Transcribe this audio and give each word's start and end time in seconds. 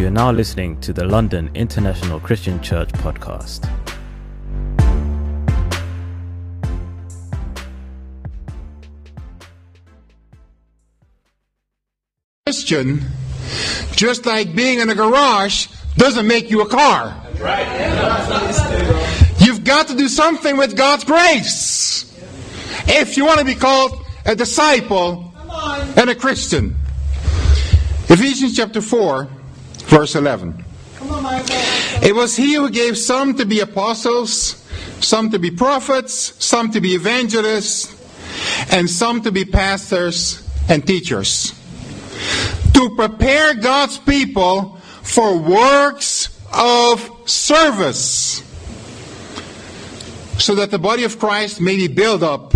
You 0.00 0.06
are 0.06 0.10
now 0.10 0.32
listening 0.32 0.80
to 0.80 0.94
the 0.94 1.04
London 1.04 1.50
International 1.52 2.20
Christian 2.20 2.58
Church 2.62 2.88
podcast. 2.88 3.68
Christian, 12.46 13.02
just 13.92 14.24
like 14.24 14.56
being 14.56 14.80
in 14.80 14.88
a 14.88 14.94
garage, 14.94 15.66
doesn't 15.98 16.26
make 16.26 16.50
you 16.50 16.62
a 16.62 16.66
car. 16.66 17.14
You've 19.36 19.64
got 19.64 19.88
to 19.88 19.94
do 19.94 20.08
something 20.08 20.56
with 20.56 20.78
God's 20.78 21.04
grace 21.04 22.18
if 22.88 23.18
you 23.18 23.26
want 23.26 23.40
to 23.40 23.44
be 23.44 23.54
called 23.54 24.02
a 24.24 24.34
disciple 24.34 25.34
and 25.94 26.08
a 26.08 26.14
Christian. 26.14 26.74
Ephesians 28.08 28.56
chapter 28.56 28.80
4, 28.80 29.28
verse 29.90 30.14
11. 30.14 30.64
It 32.02 32.14
was 32.14 32.36
he 32.36 32.54
who 32.54 32.70
gave 32.70 32.96
some 32.96 33.34
to 33.36 33.44
be 33.44 33.60
apostles, 33.60 34.64
some 35.00 35.30
to 35.30 35.38
be 35.38 35.50
prophets, 35.50 36.32
some 36.42 36.70
to 36.70 36.80
be 36.80 36.94
evangelists, 36.94 37.96
and 38.72 38.88
some 38.88 39.22
to 39.22 39.32
be 39.32 39.44
pastors 39.44 40.48
and 40.68 40.86
teachers. 40.86 41.52
To 42.74 42.94
prepare 42.94 43.54
God's 43.54 43.98
people 43.98 44.78
for 45.02 45.36
works 45.36 46.28
of 46.52 47.10
service, 47.28 48.42
so 50.38 50.54
that 50.54 50.70
the 50.70 50.78
body 50.78 51.04
of 51.04 51.18
Christ 51.18 51.60
may 51.60 51.76
be 51.76 51.88
built 51.88 52.22
up 52.22 52.54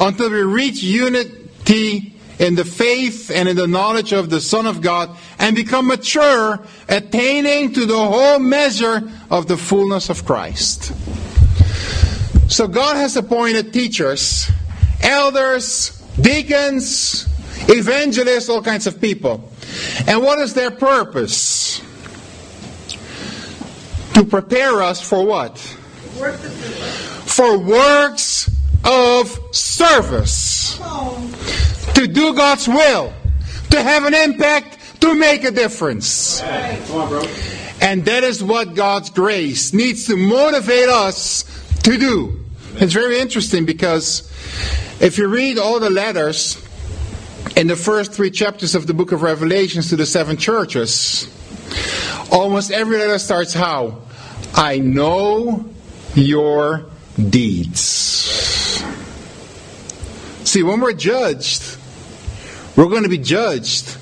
until 0.00 0.30
we 0.30 0.42
reach 0.42 0.82
unity 0.82 2.09
in 2.40 2.54
the 2.54 2.64
faith 2.64 3.30
and 3.30 3.48
in 3.48 3.54
the 3.54 3.68
knowledge 3.68 4.12
of 4.12 4.30
the 4.30 4.40
Son 4.40 4.66
of 4.66 4.80
God 4.80 5.14
and 5.38 5.54
become 5.54 5.86
mature, 5.86 6.58
attaining 6.88 7.74
to 7.74 7.84
the 7.84 7.98
whole 7.98 8.38
measure 8.38 9.02
of 9.30 9.46
the 9.46 9.58
fullness 9.58 10.08
of 10.08 10.24
Christ. 10.24 10.92
So 12.50 12.66
God 12.66 12.96
has 12.96 13.16
appointed 13.16 13.72
teachers, 13.72 14.50
elders, 15.02 16.02
deacons, 16.20 17.28
evangelists, 17.68 18.48
all 18.48 18.62
kinds 18.62 18.86
of 18.86 19.00
people. 19.00 19.52
And 20.06 20.22
what 20.22 20.38
is 20.38 20.54
their 20.54 20.70
purpose? 20.70 21.80
To 24.14 24.24
prepare 24.24 24.82
us 24.82 25.00
for 25.00 25.24
what? 25.24 25.58
For 27.26 27.58
works 27.58 28.50
of 28.82 29.38
service. 29.52 30.80
To 31.94 32.06
do 32.06 32.34
God's 32.34 32.68
will. 32.68 33.12
To 33.70 33.82
have 33.82 34.04
an 34.04 34.14
impact. 34.14 35.00
To 35.00 35.14
make 35.14 35.44
a 35.44 35.50
difference. 35.50 36.42
And 36.42 38.04
that 38.04 38.22
is 38.22 38.42
what 38.42 38.74
God's 38.74 39.08
grace 39.10 39.72
needs 39.72 40.06
to 40.06 40.16
motivate 40.16 40.88
us 40.88 41.44
to 41.84 41.96
do. 41.96 42.44
It's 42.74 42.92
very 42.92 43.18
interesting 43.18 43.64
because 43.64 44.30
if 45.00 45.16
you 45.16 45.28
read 45.28 45.58
all 45.58 45.80
the 45.80 45.88
letters 45.88 46.62
in 47.56 47.66
the 47.66 47.76
first 47.76 48.12
three 48.12 48.30
chapters 48.30 48.74
of 48.74 48.86
the 48.86 48.94
book 48.94 49.12
of 49.12 49.22
Revelations 49.22 49.88
to 49.88 49.96
the 49.96 50.04
seven 50.06 50.36
churches, 50.36 51.26
almost 52.30 52.70
every 52.70 52.98
letter 52.98 53.18
starts 53.18 53.54
how? 53.54 54.02
I 54.54 54.78
know 54.78 55.64
your 56.14 56.84
deeds. 57.30 58.84
See, 60.44 60.62
when 60.62 60.80
we're 60.80 60.92
judged, 60.92 61.76
we're 62.76 62.88
going 62.88 63.02
to 63.02 63.08
be 63.08 63.18
judged 63.18 63.96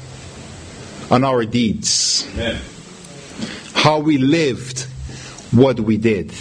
on 1.10 1.24
our 1.24 1.44
deeds. 1.44 2.28
Amen. 2.34 2.60
How 3.74 3.98
we 3.98 4.18
lived, 4.18 4.82
what 5.52 5.80
we 5.80 5.96
did. 5.96 6.32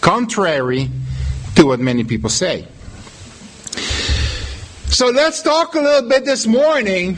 Contrary 0.00 0.90
to 1.56 1.66
what 1.66 1.80
many 1.80 2.04
people 2.04 2.30
say. 2.30 2.66
So 4.86 5.08
let's 5.08 5.42
talk 5.42 5.74
a 5.74 5.80
little 5.80 6.08
bit 6.08 6.24
this 6.24 6.46
morning 6.46 7.16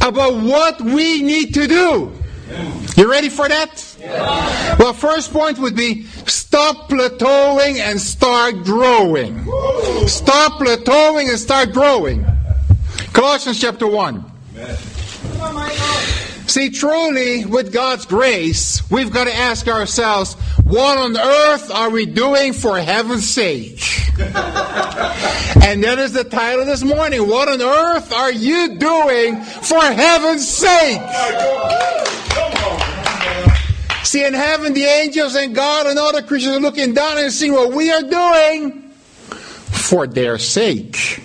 about 0.00 0.34
what 0.42 0.80
we 0.80 1.22
need 1.22 1.54
to 1.54 1.66
do. 1.66 2.12
You 2.96 3.10
ready 3.10 3.28
for 3.28 3.48
that? 3.48 3.84
Well, 4.78 4.92
first 4.92 5.32
point 5.32 5.58
would 5.58 5.76
be 5.76 6.04
stop 6.26 6.88
plateauing 6.88 7.78
and 7.78 8.00
start 8.00 8.64
growing. 8.64 9.44
Stop 10.06 10.60
plateauing 10.60 11.28
and 11.28 11.38
start 11.38 11.72
growing. 11.72 12.26
Colossians 13.12 13.60
chapter 13.60 13.86
1. 13.86 14.24
See, 16.46 16.70
truly, 16.70 17.44
with 17.44 17.72
God's 17.72 18.06
grace, 18.06 18.88
we've 18.90 19.10
got 19.10 19.24
to 19.24 19.34
ask 19.34 19.68
ourselves, 19.68 20.34
what 20.64 20.96
on 20.96 21.16
earth 21.16 21.70
are 21.70 21.90
we 21.90 22.06
doing 22.06 22.52
for 22.52 22.78
heaven's 22.78 23.28
sake? 23.28 23.82
and 24.18 25.84
that 25.84 25.98
is 25.98 26.12
the 26.12 26.24
title 26.24 26.64
this 26.64 26.82
morning. 26.82 27.28
What 27.28 27.48
on 27.48 27.60
earth 27.60 28.12
are 28.12 28.32
you 28.32 28.78
doing 28.78 29.40
for 29.42 29.80
heaven's 29.80 30.48
sake? 30.48 31.00
See, 34.04 34.24
in 34.24 34.32
heaven, 34.32 34.72
the 34.72 34.84
angels 34.84 35.34
and 35.34 35.54
God 35.54 35.86
and 35.86 35.98
the 35.98 36.22
creatures 36.26 36.56
are 36.56 36.60
looking 36.60 36.94
down 36.94 37.18
and 37.18 37.30
seeing 37.30 37.52
what 37.52 37.74
we 37.74 37.92
are 37.92 38.02
doing 38.02 38.90
for 39.70 40.06
their 40.06 40.38
sake 40.38 41.20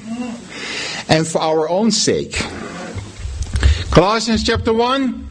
and 1.14 1.28
for 1.28 1.40
our 1.40 1.70
own 1.70 1.92
sake. 1.92 2.34
Colossians 3.92 4.44
chapter 4.44 4.74
1, 4.74 5.30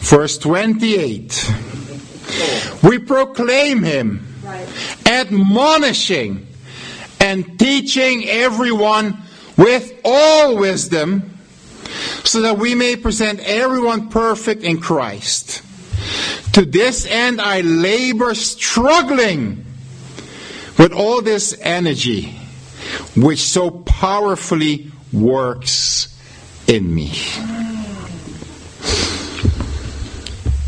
verse 0.00 0.36
28. 0.36 1.50
We 2.82 2.98
proclaim 2.98 3.82
him, 3.82 4.26
admonishing 5.06 6.46
and 7.20 7.58
teaching 7.58 8.28
everyone 8.28 9.16
with 9.56 9.98
all 10.04 10.58
wisdom, 10.58 11.38
so 12.24 12.42
that 12.42 12.58
we 12.58 12.74
may 12.74 12.94
present 12.94 13.40
everyone 13.40 14.10
perfect 14.10 14.62
in 14.62 14.78
Christ. 14.78 15.62
To 16.52 16.66
this 16.66 17.06
end 17.06 17.40
I 17.40 17.62
labor 17.62 18.34
struggling 18.34 19.64
with 20.76 20.92
all 20.92 21.22
this 21.22 21.56
energy 21.62 22.38
which 23.16 23.40
so 23.40 23.70
powerfully 23.70 24.90
works 25.12 26.14
in 26.66 26.94
me. 26.94 27.12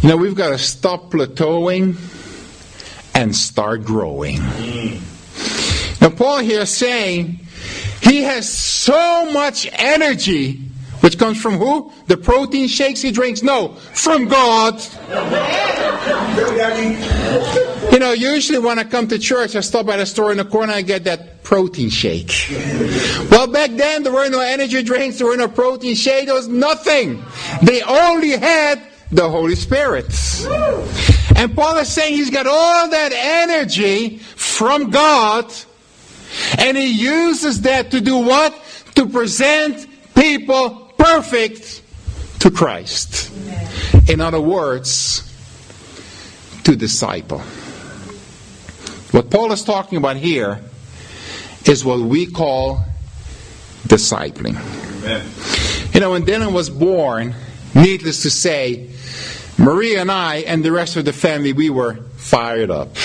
Now 0.02 0.16
we've 0.16 0.34
got 0.34 0.48
to 0.50 0.58
stop 0.58 1.10
plateauing 1.10 1.96
and 3.14 3.36
start 3.36 3.84
growing. 3.84 4.40
Now 6.00 6.08
Paul 6.10 6.38
here 6.38 6.64
saying 6.64 7.40
he 8.02 8.22
has 8.22 8.50
so 8.50 9.30
much 9.30 9.68
energy, 9.72 10.56
which 11.00 11.18
comes 11.18 11.40
from 11.40 11.58
who? 11.58 11.92
The 12.06 12.16
protein 12.16 12.68
shakes 12.68 13.02
he 13.02 13.10
drinks? 13.10 13.42
No, 13.42 13.74
from 13.92 14.26
God. 14.28 14.80
You 18.00 18.06
know, 18.06 18.12
usually 18.12 18.58
when 18.58 18.78
I 18.78 18.84
come 18.84 19.08
to 19.08 19.18
church, 19.18 19.54
I 19.54 19.60
stop 19.60 19.86
at 19.90 20.00
a 20.00 20.06
store 20.06 20.32
in 20.32 20.38
the 20.38 20.44
corner 20.46 20.72
and 20.72 20.86
get 20.86 21.04
that 21.04 21.42
protein 21.42 21.90
shake. 21.90 22.32
Well, 23.30 23.46
back 23.46 23.72
then 23.72 24.04
there 24.04 24.12
were 24.14 24.30
no 24.30 24.40
energy 24.40 24.82
drinks, 24.82 25.18
there 25.18 25.26
were 25.26 25.36
no 25.36 25.48
protein 25.48 25.94
shake, 25.94 26.24
there 26.24 26.34
was 26.34 26.48
nothing. 26.48 27.22
They 27.62 27.82
only 27.82 28.30
had 28.30 28.80
the 29.12 29.28
Holy 29.28 29.54
Spirit. 29.54 30.06
And 31.36 31.54
Paul 31.54 31.76
is 31.76 31.92
saying 31.92 32.14
he's 32.14 32.30
got 32.30 32.46
all 32.46 32.88
that 32.88 33.12
energy 33.12 34.16
from 34.16 34.88
God, 34.88 35.52
and 36.56 36.78
he 36.78 36.86
uses 36.86 37.60
that 37.60 37.90
to 37.90 38.00
do 38.00 38.16
what? 38.16 38.54
To 38.94 39.10
present 39.10 39.86
people 40.14 40.90
perfect 40.96 41.82
to 42.38 42.50
Christ. 42.50 43.30
In 44.08 44.22
other 44.22 44.40
words, 44.40 45.22
to 46.64 46.74
disciple. 46.74 47.42
What 49.12 49.30
Paul 49.30 49.52
is 49.52 49.64
talking 49.64 49.98
about 49.98 50.16
here 50.16 50.60
is 51.66 51.84
what 51.84 52.00
we 52.00 52.26
call 52.26 52.84
discipling. 53.86 54.56
Amen. 55.02 55.26
You 55.92 56.00
know, 56.00 56.12
when 56.12 56.24
Dylan 56.24 56.52
was 56.52 56.70
born, 56.70 57.34
needless 57.74 58.22
to 58.22 58.30
say, 58.30 58.90
Maria 59.58 60.00
and 60.00 60.10
I 60.10 60.36
and 60.36 60.64
the 60.64 60.72
rest 60.72 60.96
of 60.96 61.04
the 61.04 61.12
family, 61.12 61.52
we 61.52 61.70
were 61.70 61.96
fired 62.16 62.70
up. 62.70 62.96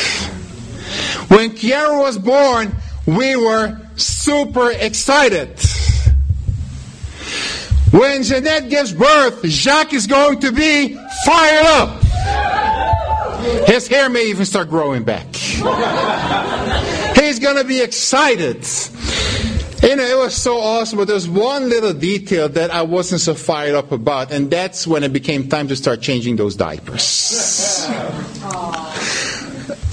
When 1.28 1.52
Kiara 1.52 2.00
was 2.00 2.18
born, 2.18 2.76
we 3.06 3.36
were 3.36 3.80
super 3.96 4.72
excited. 4.72 5.60
When 7.92 8.24
Jeanette 8.24 8.70
gives 8.70 8.94
birth, 8.94 9.44
Jacques 9.46 9.94
is 9.94 10.06
going 10.06 10.40
to 10.42 10.52
be 10.52 10.98
fired 11.26 11.66
up. 11.66 12.04
His 13.68 13.88
hair 13.88 14.10
may 14.10 14.28
even 14.28 14.46
start 14.46 14.70
growing 14.70 15.04
back. 15.04 15.35
He's 17.16 17.40
going 17.40 17.58
to 17.58 17.64
be 17.66 17.82
excited. 17.82 18.66
You 19.82 19.96
know, 19.96 20.04
it 20.04 20.18
was 20.18 20.36
so 20.36 20.58
awesome, 20.60 20.98
but 20.98 21.08
there's 21.08 21.30
one 21.30 21.70
little 21.70 21.94
detail 21.94 22.50
that 22.50 22.72
I 22.72 22.82
wasn't 22.82 23.22
so 23.22 23.36
fired 23.36 23.76
up 23.76 23.92
about, 23.92 24.32
and 24.32 24.50
that's 24.50 24.88
when 24.88 25.04
it 25.04 25.14
became 25.14 25.48
time 25.48 25.68
to 25.68 25.76
start 25.76 26.02
changing 26.02 26.38
those 26.38 26.56
diapers. 26.56 27.86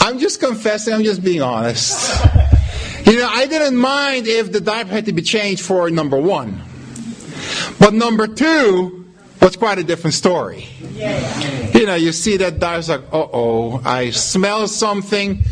I'm 0.00 0.18
just 0.18 0.40
confessing, 0.40 0.94
I'm 0.94 1.04
just 1.04 1.22
being 1.22 1.42
honest. 1.42 2.24
You 3.06 3.18
know, 3.18 3.28
I 3.28 3.46
didn't 3.46 3.76
mind 3.76 4.26
if 4.26 4.50
the 4.52 4.60
diaper 4.60 4.90
had 4.90 5.06
to 5.06 5.12
be 5.12 5.22
changed 5.22 5.62
for 5.62 5.90
number 5.90 6.16
one. 6.16 6.62
But 7.78 7.94
number 7.94 8.26
two 8.26 9.01
was 9.44 9.56
quite 9.56 9.78
a 9.78 9.84
different 9.84 10.14
story. 10.14 10.68
You 11.74 11.86
know, 11.86 11.94
you 11.94 12.12
see 12.12 12.36
that 12.38 12.58
diaper's 12.58 12.88
like, 12.88 13.02
uh 13.12 13.26
oh, 13.32 13.82
I 13.84 14.10
smell 14.10 14.68
something. 14.68 15.42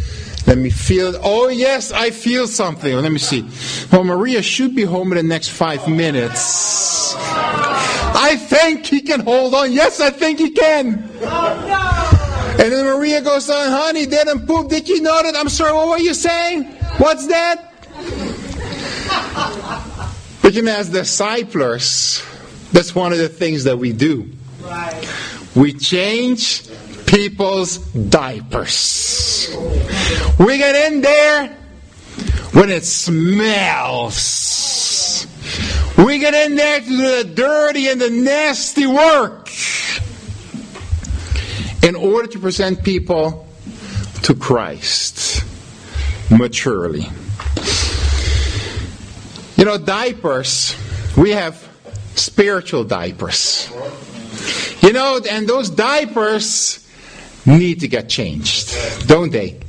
Let 0.47 0.59
me 0.59 0.71
feel. 0.71 1.15
Oh, 1.23 1.49
yes, 1.49 1.93
I 1.93 2.11
feel 2.11 2.49
something. 2.49 2.93
Let 2.97 3.13
me 3.13 3.19
see. 3.19 3.47
Well, 3.93 4.05
Maria 4.05 4.43
should 4.43 4.75
be 4.75 4.85
home 4.85 5.13
in 5.13 5.17
the 5.17 5.23
next 5.23 5.49
five 5.51 5.87
minutes. 5.87 7.15
I 7.17 8.37
think 8.37 8.87
he 8.87 9.03
can 9.03 9.21
hold 9.21 9.55
on. 9.55 9.73
Yes, 9.73 10.01
I 10.01 10.11
think 10.11 10.39
he 10.39 10.51
can. 10.51 11.09
Oh, 11.23 11.67
no. 11.69 12.65
And 12.65 12.73
then 12.73 12.85
Maria 12.85 13.23
goes 13.23 13.49
on, 13.49 13.71
honey, 13.71 14.07
didn't 14.07 14.47
poop. 14.47 14.69
Did 14.69 14.89
you 14.89 15.01
know 15.01 15.23
that? 15.23 15.37
I'm 15.37 15.49
sorry, 15.49 15.73
what 15.73 15.89
were 15.89 15.99
you 15.99 16.15
saying? 16.15 16.65
What's 16.99 17.27
that? 17.29 17.73
But 20.43 20.55
you 20.55 20.63
know, 20.63 20.77
as 20.77 20.89
disciples, 20.89 22.23
that's 22.73 22.95
one 22.95 23.13
of 23.13 23.19
the 23.19 23.29
things 23.29 23.65
that 23.65 23.79
we 23.79 23.93
do. 23.93 24.31
Right. 24.63 25.07
We 25.55 25.73
change 25.73 26.69
people's 27.07 27.79
diapers. 27.79 29.55
We 30.39 30.59
get 30.59 30.93
in 30.93 31.01
there 31.01 31.49
when 32.53 32.71
it 32.71 32.85
smells. 32.85 34.27
We 35.99 36.19
get 36.19 36.35
in 36.35 36.55
there 36.57 36.81
to 36.81 36.87
do 36.87 37.25
the 37.25 37.25
dirty 37.35 37.89
and 37.89 38.01
the 38.01 38.11
nasty 38.11 38.87
work 38.87 39.51
in 41.83 41.97
order 41.97 42.29
to 42.29 42.39
present 42.39 42.85
people 42.85 43.49
to 44.23 44.35
Christ 44.35 45.45
maturely. 46.31 47.07
You 49.57 49.65
know, 49.65 49.79
diapers, 49.79 50.77
we 51.17 51.31
have 51.31 51.70
spiritual 52.15 52.85
diapers. 52.85 53.71
You 54.81 54.93
know, 54.93 55.21
and 55.29 55.49
those 55.49 55.71
diapers 55.71 56.87
need 57.47 57.81
to 57.81 57.89
get 57.89 58.09
changed, 58.09 58.75
don't 59.07 59.31
they? 59.31 59.61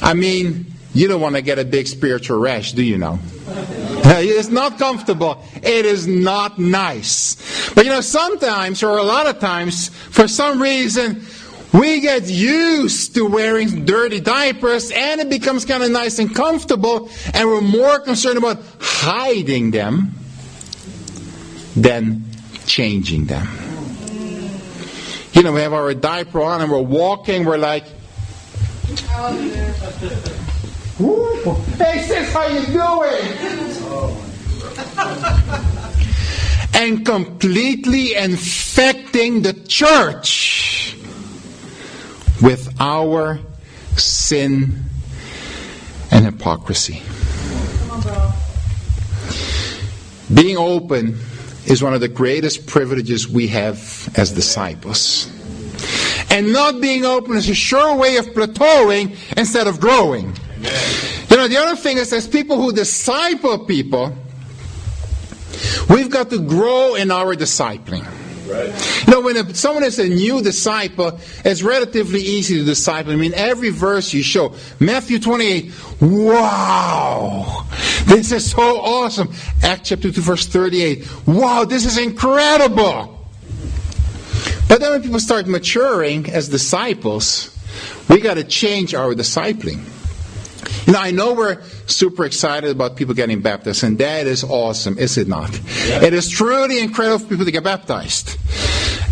I 0.00 0.14
mean, 0.14 0.66
you 0.94 1.08
don't 1.08 1.20
want 1.20 1.36
to 1.36 1.42
get 1.42 1.58
a 1.58 1.64
big 1.64 1.86
spiritual 1.86 2.38
rash, 2.38 2.72
do 2.72 2.82
you 2.82 2.98
know? 2.98 3.18
It's 4.08 4.48
not 4.48 4.78
comfortable. 4.78 5.42
It 5.56 5.84
is 5.84 6.06
not 6.06 6.58
nice. 6.58 7.70
But 7.74 7.84
you 7.84 7.90
know, 7.90 8.00
sometimes, 8.00 8.82
or 8.82 8.98
a 8.98 9.02
lot 9.02 9.26
of 9.26 9.40
times, 9.40 9.88
for 9.88 10.28
some 10.28 10.62
reason, 10.62 11.26
we 11.72 12.00
get 12.00 12.28
used 12.28 13.14
to 13.16 13.26
wearing 13.26 13.84
dirty 13.84 14.20
diapers 14.20 14.90
and 14.92 15.20
it 15.20 15.28
becomes 15.28 15.64
kind 15.64 15.82
of 15.82 15.90
nice 15.90 16.18
and 16.18 16.34
comfortable, 16.34 17.10
and 17.34 17.48
we're 17.48 17.60
more 17.60 17.98
concerned 17.98 18.38
about 18.38 18.62
hiding 18.80 19.72
them 19.72 20.14
than 21.76 22.24
changing 22.66 23.26
them. 23.26 23.46
You 25.32 25.42
know, 25.42 25.52
we 25.52 25.60
have 25.60 25.74
our 25.74 25.92
diaper 25.92 26.40
on 26.40 26.62
and 26.62 26.70
we're 26.72 26.80
walking, 26.80 27.44
we're 27.44 27.58
like, 27.58 27.84
Hey 31.76 32.02
sis, 32.06 32.32
how 32.32 32.46
you 32.46 32.64
doing? 32.66 33.20
and 36.74 37.04
completely 37.04 38.14
infecting 38.14 39.42
the 39.42 39.52
church 39.52 40.96
with 42.40 42.74
our 42.80 43.38
sin 43.96 44.84
and 46.10 46.24
hypocrisy. 46.24 47.02
Being 50.32 50.56
open 50.56 51.18
is 51.66 51.82
one 51.82 51.94
of 51.94 52.00
the 52.00 52.08
greatest 52.08 52.66
privileges 52.66 53.28
we 53.28 53.48
have 53.48 54.08
as 54.16 54.32
disciples. 54.32 55.30
And 56.30 56.52
not 56.52 56.80
being 56.80 57.04
open 57.04 57.36
is 57.36 57.48
a 57.48 57.54
sure 57.54 57.96
way 57.96 58.16
of 58.16 58.26
plateauing 58.26 59.16
instead 59.36 59.66
of 59.66 59.80
growing. 59.80 60.34
You 61.30 61.36
know, 61.36 61.48
the 61.48 61.58
other 61.58 61.76
thing 61.76 61.98
is, 61.98 62.12
as 62.12 62.26
people 62.26 62.60
who 62.60 62.72
disciple 62.72 63.58
people, 63.58 64.16
we've 65.90 66.10
got 66.10 66.30
to 66.30 66.38
grow 66.38 66.94
in 66.94 67.10
our 67.10 67.34
discipling. 67.34 68.06
Right. 68.46 69.06
You 69.06 69.12
know, 69.12 69.20
when 69.22 69.36
a, 69.36 69.54
someone 69.54 69.82
is 69.82 69.98
a 69.98 70.08
new 70.08 70.40
disciple, 70.42 71.18
it's 71.44 71.62
relatively 71.62 72.20
easy 72.20 72.58
to 72.58 72.64
disciple. 72.64 73.12
I 73.12 73.16
mean, 73.16 73.34
every 73.34 73.70
verse 73.70 74.12
you 74.12 74.22
show, 74.22 74.54
Matthew 74.78 75.18
28, 75.18 75.72
wow, 76.00 77.66
this 78.06 78.30
is 78.30 78.50
so 78.50 78.80
awesome. 78.80 79.32
Acts 79.62 79.88
chapter 79.88 80.12
2, 80.12 80.20
verse 80.20 80.46
38, 80.46 81.26
wow, 81.26 81.64
this 81.64 81.84
is 81.84 81.98
incredible. 81.98 83.26
But 84.68 84.80
then 84.80 84.92
when 84.92 85.02
people 85.02 85.20
start 85.20 85.46
maturing 85.46 86.30
as 86.30 86.48
disciples, 86.48 87.56
we 88.08 88.20
got 88.20 88.34
to 88.34 88.44
change 88.44 88.94
our 88.94 89.14
discipling. 89.14 89.84
You 90.86 90.92
know, 90.92 91.00
I 91.00 91.10
know 91.10 91.34
we're 91.34 91.60
super 91.86 92.24
excited 92.24 92.70
about 92.70 92.96
people 92.96 93.14
getting 93.14 93.40
baptized, 93.40 93.82
and 93.82 93.98
that 93.98 94.26
is 94.26 94.44
awesome, 94.44 94.98
is 94.98 95.18
it 95.18 95.28
not? 95.28 95.50
Yeah. 95.88 96.04
It 96.04 96.14
is 96.14 96.28
truly 96.28 96.78
incredible 96.78 97.18
for 97.18 97.26
people 97.26 97.44
to 97.44 97.50
get 97.50 97.64
baptized. 97.64 98.36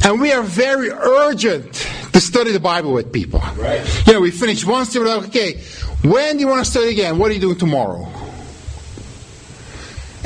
And 0.05 0.21
we 0.21 0.33
are 0.33 0.43
very 0.43 0.91
urgent 0.91 1.73
to 2.13 2.21
study 2.21 2.53
the 2.53 2.61
Bible 2.61 2.93
with 2.93 3.13
people. 3.13 3.41
Right. 3.57 4.07
You 4.07 4.13
know, 4.13 4.21
we 4.21 4.31
finish 4.31 4.65
one 4.65 4.85
student, 4.85 5.17
like, 5.17 5.29
okay, 5.29 5.63
when 6.03 6.37
do 6.37 6.41
you 6.41 6.49
want 6.49 6.65
to 6.65 6.71
study 6.71 6.91
again? 6.91 7.19
What 7.19 7.31
are 7.31 7.35
you 7.35 7.41
doing 7.41 7.59
tomorrow? 7.59 8.07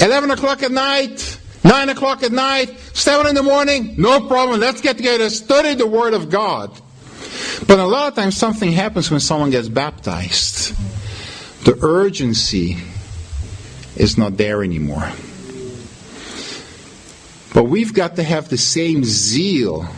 11 0.01 0.31
o'clock 0.31 0.63
at 0.63 0.71
night? 0.71 1.39
9 1.65 1.89
o'clock 1.89 2.23
at 2.23 2.33
night? 2.33 2.79
7 2.93 3.27
in 3.27 3.35
the 3.35 3.43
morning? 3.43 3.95
No 3.97 4.27
problem. 4.27 4.61
Let's 4.61 4.81
get 4.81 4.97
together, 4.97 5.31
study 5.31 5.75
the 5.75 5.87
Word 5.87 6.15
of 6.15 6.31
God. 6.31 6.79
But 7.67 7.79
a 7.79 7.87
lot 7.87 8.09
of 8.09 8.15
times 8.15 8.37
something 8.37 8.71
happens 8.71 9.11
when 9.11 9.21
someone 9.21 9.51
gets 9.51 9.69
baptized 9.69 10.75
the 11.65 11.79
urgency 11.83 12.77
is 13.97 14.17
not 14.17 14.37
there 14.37 14.63
anymore. 14.63 15.11
But 17.55 17.65
we've 17.65 17.93
got 17.93 18.17
to 18.17 18.23
have 18.23 18.49
the 18.49 18.59
same 18.59 19.05
zeal 19.05 19.89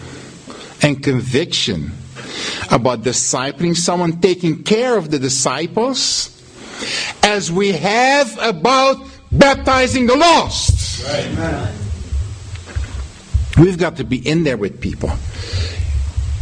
and 0.82 1.02
conviction 1.02 1.92
about 2.70 3.02
discipling 3.02 3.76
someone, 3.76 4.20
taking 4.20 4.62
care 4.62 4.96
of 4.96 5.10
the 5.10 5.18
disciples, 5.18 6.36
as 7.22 7.52
we 7.52 7.72
have 7.72 8.38
about 8.40 8.96
baptizing 9.30 10.06
the 10.06 10.16
lost. 10.16 11.04
Right. 11.04 11.72
We've 13.58 13.76
got 13.76 13.96
to 13.96 14.04
be 14.04 14.16
in 14.26 14.44
there 14.44 14.56
with 14.56 14.80
people. 14.80 15.10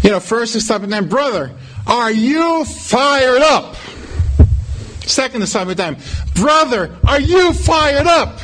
You 0.03 0.11
know, 0.11 0.21
first 0.21 0.53
disciple, 0.53 0.87
then 0.87 1.09
brother, 1.09 1.53
are 1.87 2.13
you 2.13 2.65
fired 2.65 3.43
up? 3.43 3.77
Second 5.09 5.43
assignment 5.43 5.79
time. 5.79 5.97
Brother, 6.35 6.95
are 7.07 7.21
you 7.21 7.53
fired 7.55 8.07
up? 8.07 8.39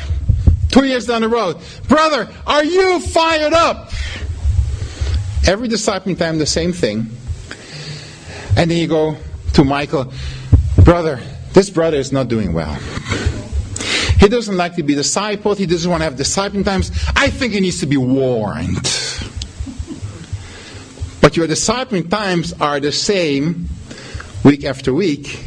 Two 0.70 0.86
years 0.86 1.06
down 1.06 1.20
the 1.20 1.28
road. 1.28 1.58
Brother, 1.88 2.28
are 2.46 2.64
you 2.64 3.00
fired 3.00 3.52
up? 3.52 3.90
Every 5.46 5.68
discipling 5.68 6.18
time, 6.18 6.38
the 6.38 6.46
same 6.46 6.72
thing. 6.72 7.06
And 8.56 8.70
then 8.70 8.78
you 8.78 8.86
go 8.86 9.16
to 9.52 9.64
Michael, 9.64 10.12
brother, 10.84 11.20
this 11.52 11.68
brother 11.68 11.98
is 11.98 12.12
not 12.12 12.28
doing 12.28 12.54
well. 12.54 12.72
He 14.18 14.28
doesn't 14.28 14.56
like 14.56 14.74
to 14.76 14.82
be 14.82 14.94
discipled. 14.94 15.58
He 15.58 15.66
doesn't 15.66 15.90
want 15.90 16.00
to 16.00 16.04
have 16.04 16.14
discipling 16.14 16.64
times. 16.64 16.90
I 17.14 17.28
think 17.28 17.52
he 17.52 17.60
needs 17.60 17.80
to 17.80 17.86
be 17.86 17.98
warned. 17.98 18.90
But 21.20 21.36
your 21.36 21.46
discipling 21.46 22.08
times 22.08 22.54
are 22.54 22.80
the 22.80 22.90
same 22.90 23.68
week 24.44 24.64
after 24.64 24.94
week. 24.94 25.44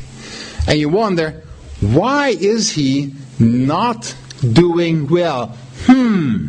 And 0.67 0.77
you 0.77 0.89
wonder, 0.89 1.43
why 1.79 2.29
is 2.29 2.71
he 2.71 3.13
not 3.39 4.15
doing 4.53 5.07
well? 5.07 5.57
Hmm. 5.85 6.47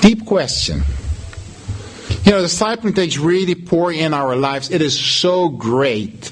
Deep 0.00 0.24
question. 0.24 0.82
You 2.24 2.32
know, 2.32 2.42
the 2.42 2.48
discipling 2.48 2.94
takes 2.94 3.18
really 3.18 3.54
pour 3.54 3.92
in 3.92 4.14
our 4.14 4.36
lives. 4.36 4.70
It 4.70 4.80
is 4.80 4.98
so 4.98 5.48
great 5.48 6.22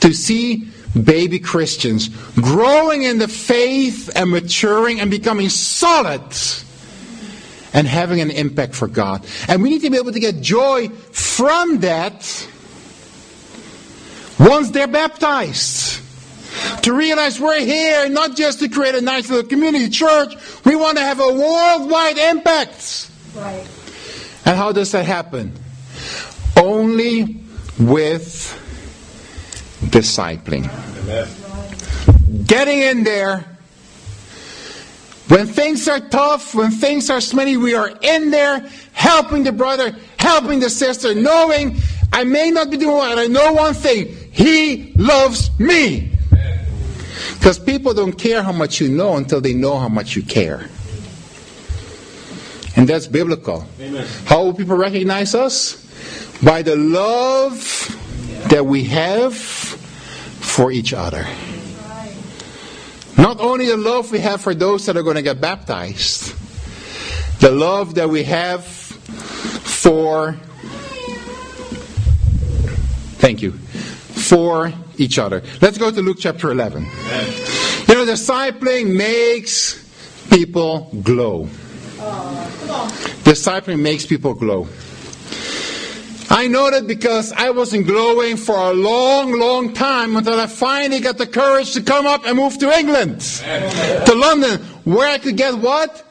to 0.00 0.12
see 0.12 0.68
baby 1.00 1.38
Christians 1.38 2.08
growing 2.34 3.04
in 3.04 3.18
the 3.18 3.28
faith 3.28 4.10
and 4.14 4.30
maturing 4.30 5.00
and 5.00 5.10
becoming 5.10 5.48
solid 5.48 6.22
and 7.72 7.86
having 7.86 8.20
an 8.20 8.30
impact 8.30 8.74
for 8.74 8.88
God. 8.88 9.24
And 9.48 9.62
we 9.62 9.70
need 9.70 9.82
to 9.82 9.90
be 9.90 9.96
able 9.96 10.12
to 10.12 10.20
get 10.20 10.40
joy 10.40 10.88
from 10.88 11.78
that 11.80 12.48
once 14.38 14.70
they're 14.70 14.88
baptized. 14.88 16.01
To 16.82 16.92
realize 16.92 17.40
we're 17.40 17.60
here 17.60 18.08
not 18.08 18.36
just 18.36 18.58
to 18.60 18.68
create 18.68 18.94
a 18.94 19.00
nice 19.00 19.30
little 19.30 19.48
community 19.48 19.88
church, 19.88 20.34
we 20.64 20.76
want 20.76 20.98
to 20.98 21.04
have 21.04 21.20
a 21.20 21.32
worldwide 21.32 22.18
impact. 22.18 23.10
Right. 23.34 23.66
And 24.44 24.56
how 24.56 24.72
does 24.72 24.92
that 24.92 25.06
happen? 25.06 25.52
Only 26.56 27.40
with 27.78 28.58
discipling. 29.84 30.68
Amen. 31.02 32.44
Getting 32.46 32.80
in 32.80 33.04
there. 33.04 33.44
When 35.28 35.46
things 35.46 35.88
are 35.88 36.00
tough, 36.00 36.54
when 36.54 36.70
things 36.70 37.08
are 37.08 37.20
smelly, 37.20 37.56
we 37.56 37.74
are 37.74 37.92
in 38.02 38.30
there 38.30 38.68
helping 38.92 39.44
the 39.44 39.52
brother, 39.52 39.96
helping 40.18 40.60
the 40.60 40.68
sister, 40.68 41.14
knowing 41.14 41.78
I 42.12 42.24
may 42.24 42.50
not 42.50 42.70
be 42.70 42.76
doing 42.76 42.96
what 42.96 43.18
I 43.18 43.26
know 43.26 43.52
one 43.54 43.72
thing. 43.72 44.14
He 44.32 44.92
loves 44.96 45.50
me. 45.58 46.11
Because 47.34 47.58
people 47.58 47.94
don't 47.94 48.12
care 48.12 48.42
how 48.42 48.52
much 48.52 48.80
you 48.80 48.88
know 48.88 49.16
until 49.16 49.40
they 49.40 49.54
know 49.54 49.78
how 49.78 49.88
much 49.88 50.16
you 50.16 50.22
care. 50.22 50.68
And 52.76 52.88
that's 52.88 53.06
biblical. 53.06 53.66
Amen. 53.80 54.06
How 54.24 54.44
will 54.44 54.54
people 54.54 54.76
recognize 54.76 55.34
us? 55.34 55.78
By 56.42 56.62
the 56.62 56.76
love 56.76 57.58
that 58.48 58.64
we 58.64 58.84
have 58.84 59.36
for 59.36 60.72
each 60.72 60.92
other. 60.92 61.26
Not 63.16 63.40
only 63.40 63.66
the 63.66 63.76
love 63.76 64.10
we 64.10 64.18
have 64.20 64.40
for 64.40 64.54
those 64.54 64.86
that 64.86 64.96
are 64.96 65.02
going 65.02 65.16
to 65.16 65.22
get 65.22 65.40
baptized, 65.40 66.34
the 67.40 67.50
love 67.50 67.94
that 67.96 68.08
we 68.08 68.24
have 68.24 68.64
for, 68.64 70.32
thank 73.18 73.42
you, 73.42 73.52
for 73.52 74.72
each 74.96 75.18
other. 75.18 75.42
Let's 75.60 75.78
go 75.78 75.90
to 75.90 76.02
Luke 76.02 76.18
chapter 76.20 76.50
11. 76.50 76.82
You 76.82 76.88
know, 76.88 78.04
discipling 78.06 78.96
makes 78.96 79.78
people 80.30 80.90
glow. 81.02 81.48
Discipling 83.24 83.80
makes 83.80 84.06
people 84.06 84.34
glow. 84.34 84.68
I 86.30 86.46
know 86.48 86.70
that 86.70 86.86
because 86.86 87.30
I 87.32 87.50
wasn't 87.50 87.86
glowing 87.86 88.38
for 88.38 88.56
a 88.56 88.72
long, 88.72 89.38
long 89.38 89.74
time 89.74 90.16
until 90.16 90.40
I 90.40 90.46
finally 90.46 91.00
got 91.00 91.18
the 91.18 91.26
courage 91.26 91.74
to 91.74 91.82
come 91.82 92.06
up 92.06 92.24
and 92.24 92.38
move 92.38 92.56
to 92.58 92.70
England, 92.72 93.20
to 93.20 94.14
London, 94.14 94.58
where 94.84 95.08
I 95.08 95.18
could 95.18 95.36
get 95.36 95.54
what? 95.58 96.02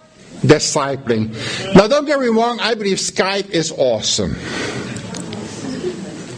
Discipling. 0.42 1.34
Now, 1.74 1.88
don't 1.88 2.06
get 2.06 2.20
me 2.20 2.28
wrong, 2.28 2.60
I 2.60 2.76
believe 2.76 2.98
Skype 2.98 3.50
is 3.50 3.72
awesome. 3.72 4.36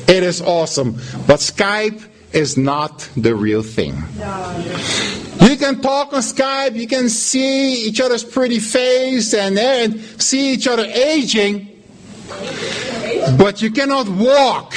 It 0.08 0.24
is 0.24 0.42
awesome. 0.42 0.94
But 1.28 1.40
Skype 1.40 2.08
is 2.34 2.58
not 2.58 3.08
the 3.16 3.36
real 3.36 3.64
thing. 3.64 3.96
You 5.42 5.58
can 5.58 5.82
talk 5.82 6.14
on 6.14 6.22
Skype, 6.22 6.76
you 6.76 6.88
can 6.88 7.10
see 7.10 7.88
each 7.88 8.02
other's 8.02 8.24
pretty 8.24 8.60
face 8.60 9.34
and, 9.34 9.58
and 9.58 10.00
see 10.22 10.54
each 10.54 10.68
other 10.68 10.84
aging, 10.84 11.84
but 13.38 13.62
you 13.62 13.72
cannot 13.72 14.08
walk 14.08 14.74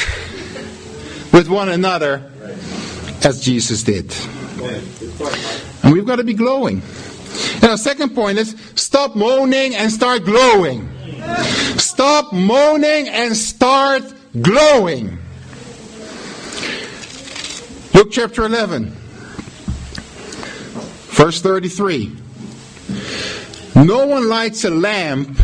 with 1.33 1.49
one 1.49 1.69
another 1.69 2.31
as 3.25 3.41
Jesus 3.41 3.83
did. 3.83 4.15
And 5.83 5.93
we've 5.93 6.07
got 6.07 6.17
to 6.17 6.25
be 6.25 6.35
glowing. 6.35 6.83
And 7.63 7.73
the 7.73 7.77
second 7.77 8.15
point 8.15 8.39
is 8.39 8.57
stop 8.75 9.15
moaning 9.15 9.75
and 9.75 9.91
start 9.91 10.25
glowing. 10.25 10.89
Stop 11.79 12.33
moaning 12.33 13.09
and 13.09 13.37
start 13.37 14.03
glowing. 14.41 15.16
Luke 17.97 18.11
chapter 18.11 18.45
11, 18.45 18.91
verse 21.15 21.41
33. 21.41 22.15
No 23.75 24.07
one 24.07 24.29
lights 24.29 24.65
a 24.65 24.71
lamp 24.71 25.41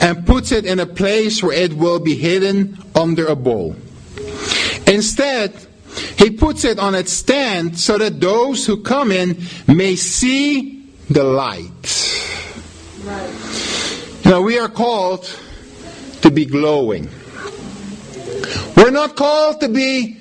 and 0.00 0.26
puts 0.26 0.50
it 0.50 0.64
in 0.64 0.80
a 0.80 0.86
place 0.86 1.40
where 1.40 1.56
it 1.56 1.72
will 1.74 2.00
be 2.00 2.16
hidden 2.16 2.76
under 2.96 3.26
a 3.26 3.36
bowl. 3.36 3.76
Instead, 4.88 5.54
he 6.18 6.32
puts 6.32 6.64
it 6.64 6.80
on 6.80 6.96
its 6.96 7.12
stand 7.12 7.78
so 7.78 7.96
that 7.96 8.20
those 8.20 8.66
who 8.66 8.82
come 8.82 9.12
in 9.12 9.40
may 9.68 9.94
see 9.94 10.84
the 11.10 11.22
light. 11.22 11.70
Right. 13.04 14.20
Now, 14.24 14.40
we 14.40 14.58
are 14.58 14.68
called 14.68 15.32
to 16.22 16.30
be 16.32 16.44
glowing. 16.44 17.08
We're 18.76 18.90
not 18.90 19.14
called 19.14 19.60
to 19.60 19.68
be 19.68 20.18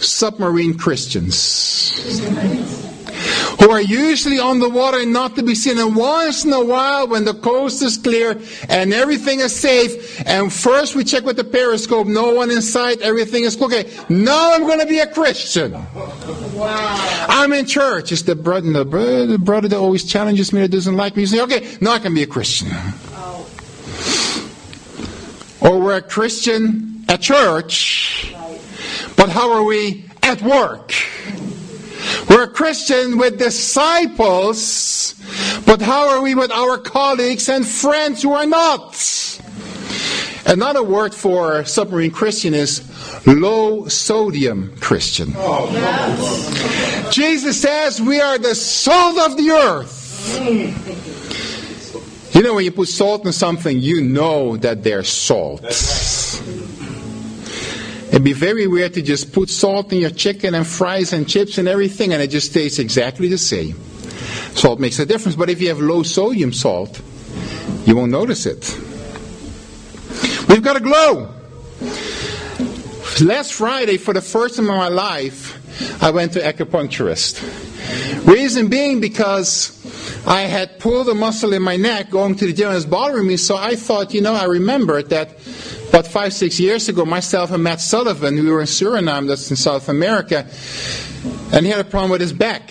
submarine 0.00 0.76
Christians 0.76 2.18
who 3.60 3.70
are 3.70 3.80
usually 3.80 4.38
on 4.38 4.60
the 4.60 4.68
water 4.68 5.00
and 5.00 5.12
not 5.12 5.34
to 5.36 5.42
be 5.42 5.54
seen. 5.54 5.78
And 5.78 5.96
once 5.96 6.44
in 6.44 6.52
a 6.52 6.64
while, 6.64 7.08
when 7.08 7.24
the 7.24 7.34
coast 7.34 7.82
is 7.82 7.96
clear 7.96 8.40
and 8.68 8.92
everything 8.92 9.40
is 9.40 9.54
safe, 9.54 10.22
and 10.26 10.52
first 10.52 10.94
we 10.94 11.04
check 11.04 11.24
with 11.24 11.36
the 11.36 11.44
periscope, 11.44 12.06
no 12.06 12.32
one 12.34 12.50
in 12.50 12.62
sight, 12.62 13.00
everything 13.00 13.44
is 13.44 13.60
okay. 13.60 13.90
Now 14.08 14.54
I'm 14.54 14.62
going 14.62 14.80
to 14.80 14.86
be 14.86 15.00
a 15.00 15.06
Christian. 15.06 15.72
Wow. 15.72 17.26
I'm 17.28 17.52
in 17.52 17.66
church. 17.66 18.12
It's 18.12 18.22
the 18.22 18.36
brother, 18.36 18.70
the 18.72 18.84
brother, 18.84 19.26
the 19.26 19.38
brother 19.38 19.68
that 19.68 19.76
always 19.78 20.04
challenges 20.04 20.52
me 20.52 20.60
that 20.60 20.70
doesn't 20.70 20.96
like 20.96 21.16
me. 21.16 21.22
You 21.22 21.26
say, 21.26 21.40
okay, 21.42 21.76
now 21.80 21.92
I 21.92 21.98
can 21.98 22.14
be 22.14 22.22
a 22.22 22.26
Christian. 22.26 22.68
Oh. 22.70 23.46
Or 25.60 25.80
we're 25.80 25.96
a 25.96 26.02
Christian 26.02 27.04
at 27.08 27.20
church 27.20 28.34
but 29.18 29.28
how 29.28 29.52
are 29.52 29.64
we 29.64 30.04
at 30.22 30.40
work? 30.40 30.94
We're 32.30 32.44
a 32.44 32.48
Christian 32.48 33.18
with 33.18 33.38
disciples, 33.38 35.14
but 35.66 35.82
how 35.82 36.08
are 36.08 36.22
we 36.22 36.34
with 36.34 36.52
our 36.52 36.78
colleagues 36.78 37.48
and 37.48 37.66
friends 37.66 38.22
who 38.22 38.32
are 38.32 38.46
not? 38.46 38.94
Another 40.46 40.82
word 40.82 41.14
for 41.14 41.64
submarine 41.64 42.12
Christian 42.12 42.54
is 42.54 42.80
low 43.26 43.88
sodium 43.88 44.74
Christian. 44.80 45.32
Yes. 45.32 47.14
Jesus 47.14 47.60
says 47.60 48.00
we 48.00 48.20
are 48.20 48.38
the 48.38 48.54
salt 48.54 49.18
of 49.18 49.36
the 49.36 49.50
earth. 49.50 49.96
You 52.34 52.42
know, 52.42 52.54
when 52.54 52.64
you 52.64 52.70
put 52.70 52.88
salt 52.88 53.26
in 53.26 53.32
something, 53.32 53.78
you 53.78 54.00
know 54.00 54.56
that 54.58 54.84
there's 54.84 55.08
salt. 55.08 55.60
It'd 58.08 58.24
be 58.24 58.32
very 58.32 58.66
weird 58.66 58.94
to 58.94 59.02
just 59.02 59.32
put 59.32 59.50
salt 59.50 59.92
in 59.92 59.98
your 59.98 60.10
chicken 60.10 60.54
and 60.54 60.66
fries 60.66 61.12
and 61.12 61.28
chips 61.28 61.58
and 61.58 61.68
everything 61.68 62.12
and 62.12 62.22
it 62.22 62.28
just 62.28 62.52
tastes 62.52 62.78
exactly 62.78 63.28
the 63.28 63.38
same. 63.38 63.78
Salt 64.54 64.80
makes 64.80 64.98
a 64.98 65.06
difference, 65.06 65.36
but 65.36 65.50
if 65.50 65.60
you 65.60 65.68
have 65.68 65.80
low 65.80 66.02
sodium 66.02 66.52
salt, 66.52 67.00
you 67.84 67.94
won't 67.94 68.10
notice 68.10 68.46
it. 68.46 68.76
We've 70.48 70.62
got 70.62 70.76
a 70.76 70.80
glow. 70.80 71.34
Last 73.20 73.52
Friday, 73.52 73.98
for 73.98 74.14
the 74.14 74.20
first 74.20 74.56
time 74.56 74.68
in 74.68 74.74
my 74.74 74.88
life, 74.88 76.02
I 76.02 76.10
went 76.10 76.32
to 76.32 76.40
acupuncturist. 76.40 78.26
Reason 78.26 78.68
being 78.68 79.00
because 79.00 79.74
I 80.26 80.42
had 80.42 80.78
pulled 80.78 81.08
a 81.08 81.14
muscle 81.14 81.52
in 81.52 81.62
my 81.62 81.76
neck 81.76 82.10
going 82.10 82.34
to 82.36 82.46
the 82.46 82.52
gym 82.52 82.66
and 82.66 82.74
it 82.74 82.76
was 82.76 82.86
bothering 82.86 83.26
me, 83.26 83.36
so 83.36 83.56
I 83.56 83.76
thought, 83.76 84.14
you 84.14 84.20
know, 84.20 84.34
I 84.34 84.44
remembered 84.44 85.10
that 85.10 85.30
about 85.88 86.06
five, 86.06 86.32
six 86.32 86.60
years 86.60 86.88
ago, 86.88 87.04
myself 87.04 87.50
and 87.50 87.62
Matt 87.62 87.80
Sullivan, 87.80 88.36
we 88.36 88.50
were 88.50 88.60
in 88.60 88.66
Suriname, 88.66 89.26
that's 89.26 89.50
in 89.50 89.56
South 89.56 89.88
America, 89.88 90.46
and 91.52 91.64
he 91.64 91.72
had 91.72 91.80
a 91.80 91.88
problem 91.88 92.10
with 92.10 92.20
his 92.20 92.32
back. 92.32 92.70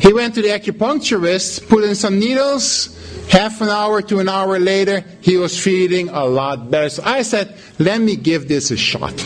He 0.00 0.12
went 0.12 0.34
to 0.34 0.42
the 0.42 0.48
acupuncturist, 0.48 1.68
put 1.68 1.84
in 1.84 1.94
some 1.94 2.18
needles. 2.18 2.94
Half 3.30 3.60
an 3.60 3.68
hour 3.68 4.00
to 4.02 4.20
an 4.20 4.28
hour 4.28 4.58
later, 4.58 5.04
he 5.20 5.36
was 5.36 5.58
feeling 5.58 6.08
a 6.08 6.24
lot 6.24 6.70
better. 6.70 6.88
So 6.88 7.02
I 7.04 7.22
said, 7.22 7.58
let 7.78 8.00
me 8.00 8.16
give 8.16 8.48
this 8.48 8.70
a 8.70 8.76
shot. 8.76 9.18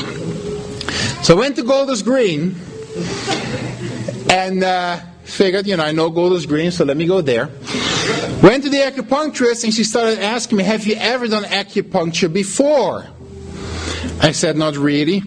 So 1.22 1.36
I 1.36 1.38
went 1.38 1.56
to 1.56 1.62
Golders 1.62 2.02
Green 2.02 2.56
and 4.28 4.64
uh, 4.64 4.98
figured, 5.22 5.68
you 5.68 5.76
know, 5.76 5.84
I 5.84 5.92
know 5.92 6.10
Golders 6.10 6.46
Green, 6.46 6.72
so 6.72 6.84
let 6.84 6.96
me 6.96 7.06
go 7.06 7.20
there. 7.20 7.46
Went 8.42 8.64
to 8.64 8.70
the 8.70 8.78
acupuncturist 8.78 9.62
and 9.62 9.72
she 9.72 9.84
started 9.84 10.18
asking 10.18 10.58
me, 10.58 10.64
have 10.64 10.84
you 10.84 10.96
ever 10.96 11.28
done 11.28 11.44
acupuncture 11.44 12.32
before? 12.32 13.06
I 14.21 14.32
said, 14.32 14.56
Not 14.56 14.76
really. 14.76 15.21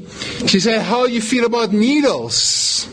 She 0.47 0.59
said, 0.59 0.81
How 0.81 1.07
do 1.07 1.13
you 1.13 1.21
feel 1.21 1.45
about 1.45 1.73
needles? 1.73 2.87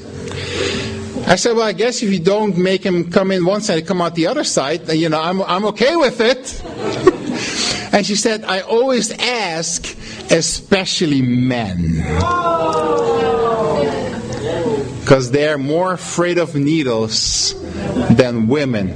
I 1.26 1.36
said, 1.36 1.56
Well, 1.56 1.66
I 1.66 1.72
guess 1.72 2.02
if 2.02 2.12
you 2.12 2.20
don't 2.20 2.56
make 2.56 2.82
them 2.82 3.10
come 3.10 3.30
in 3.30 3.44
one 3.44 3.60
side, 3.60 3.86
come 3.86 4.00
out 4.00 4.14
the 4.14 4.26
other 4.26 4.44
side, 4.44 4.88
you 4.92 5.08
know, 5.08 5.20
I'm, 5.20 5.42
I'm 5.42 5.64
okay 5.66 5.96
with 5.96 6.20
it. 6.20 6.62
and 7.92 8.04
she 8.04 8.16
said, 8.16 8.44
I 8.44 8.60
always 8.60 9.12
ask, 9.12 9.84
especially 10.30 11.22
men. 11.22 12.02
Because 15.00 15.30
they're 15.30 15.58
more 15.58 15.92
afraid 15.92 16.38
of 16.38 16.54
needles 16.54 17.54
than 18.14 18.46
women. 18.46 18.90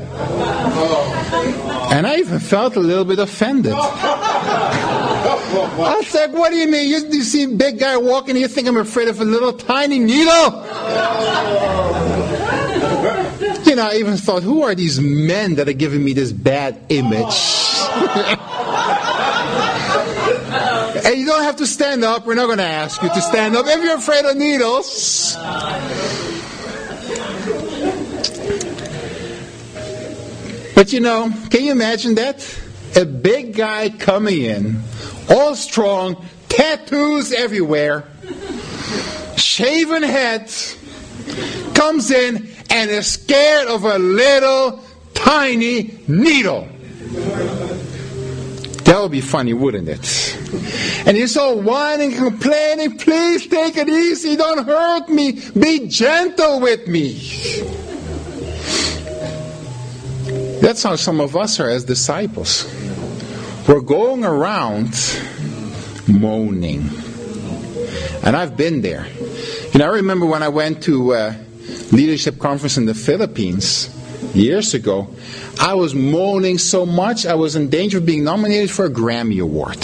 And 1.93 2.07
I 2.07 2.17
even 2.19 2.41
felt 2.41 2.77
a 2.77 2.81
little 2.81 3.05
bit 3.05 3.19
offended. 3.19 3.75
I 5.29 6.03
like, 6.15 6.33
what 6.33 6.51
do 6.51 6.57
you 6.57 6.71
mean? 6.71 6.89
You, 6.89 6.99
you 7.09 7.23
see 7.23 7.45
a 7.45 7.49
big 7.49 7.79
guy 7.79 7.97
walking, 7.97 8.37
you 8.37 8.49
think 8.49 8.69
I'm 8.69 8.77
afraid 8.77 9.09
of 9.09 9.21
a 9.21 9.25
little 9.25 9.53
tiny 9.53 9.99
needle? 9.99 10.65
you 13.65 13.75
know, 13.77 13.89
I 13.91 13.97
even 13.99 14.17
thought, 14.17 14.43
who 14.43 14.63
are 14.63 14.75
these 14.75 15.01
men 15.01 15.57
that 15.57 15.69
are 15.69 15.73
giving 15.73 16.05
me 16.05 16.13
this 16.13 16.33
bad 16.33 16.79
image? 16.89 17.17
and 21.05 21.19
you 21.19 21.27
don't 21.27 21.43
have 21.43 21.57
to 21.57 21.67
stand 21.67 22.05
up. 22.05 22.27
We're 22.27 22.35
not 22.35 22.47
going 22.47 22.59
to 22.59 22.65
ask 22.65 23.03
you 23.03 23.09
to 23.09 23.21
stand 23.21 23.57
up 23.57 23.67
if 23.67 23.83
you're 23.83 23.97
afraid 23.97 24.25
of 24.25 24.37
needles. 24.37 25.37
But 30.75 30.93
you 30.93 31.01
know, 31.01 31.33
can 31.51 31.65
you 31.65 31.73
imagine 31.73 32.17
that? 32.17 32.61
A 32.97 33.05
big 33.05 33.55
guy 33.55 33.91
coming 33.91 34.43
in, 34.43 34.83
all 35.29 35.55
strong, 35.55 36.25
tattoos 36.49 37.33
everywhere, 37.33 38.05
shaven 39.37 40.03
head, 40.03 40.53
comes 41.75 42.11
in 42.11 42.49
and 42.71 42.91
is 42.91 43.07
scared 43.07 43.69
of 43.69 43.85
a 43.85 43.99
little 43.99 44.83
tiny 45.15 45.99
needle. 46.07 46.69
That 48.85 49.01
would 49.01 49.11
be 49.11 49.21
funny, 49.21 49.53
wouldn't 49.53 49.89
it? 49.89 50.37
And 51.07 51.17
he's 51.17 51.37
all 51.37 51.61
whining, 51.61 52.15
complaining, 52.15 52.97
please 52.99 53.47
take 53.49 53.77
it 53.77 53.89
easy, 53.89 54.37
don't 54.37 54.65
hurt 54.65 55.09
me, 55.09 55.41
be 55.59 55.89
gentle 55.89 56.61
with 56.61 56.87
me. 56.87 57.15
That's 60.61 60.83
how 60.83 60.97
some 60.97 61.21
of 61.21 61.37
us 61.37 61.59
are 61.61 61.69
as 61.69 61.85
disciples. 61.85 62.65
We're 63.69 63.81
going 63.81 64.25
around 64.25 64.95
moaning. 66.07 66.89
And 68.23 68.37
I've 68.37 68.57
been 68.57 68.81
there. 68.81 69.09
You 69.73 69.81
know, 69.81 69.87
I 69.87 69.97
remember 69.97 70.25
when 70.25 70.45
I 70.45 70.49
went 70.49 70.85
to 70.85 71.15
a 71.15 71.37
leadership 71.91 72.39
conference 72.39 72.77
in 72.77 72.87
the 72.87 72.95
Philippines 72.95 73.91
years 74.37 74.73
ago, 74.73 75.09
I 75.61 75.75
was 75.75 75.97
moaning 75.97 76.59
so 76.59 76.87
much 76.87 77.27
I 77.27 77.35
was 77.35 77.57
in 77.57 77.69
danger 77.69 77.99
of 77.99 78.07
being 78.07 78.23
nominated 78.23 78.71
for 78.71 78.85
a 78.85 78.91
Grammy 78.91 79.43
Award. 79.43 79.79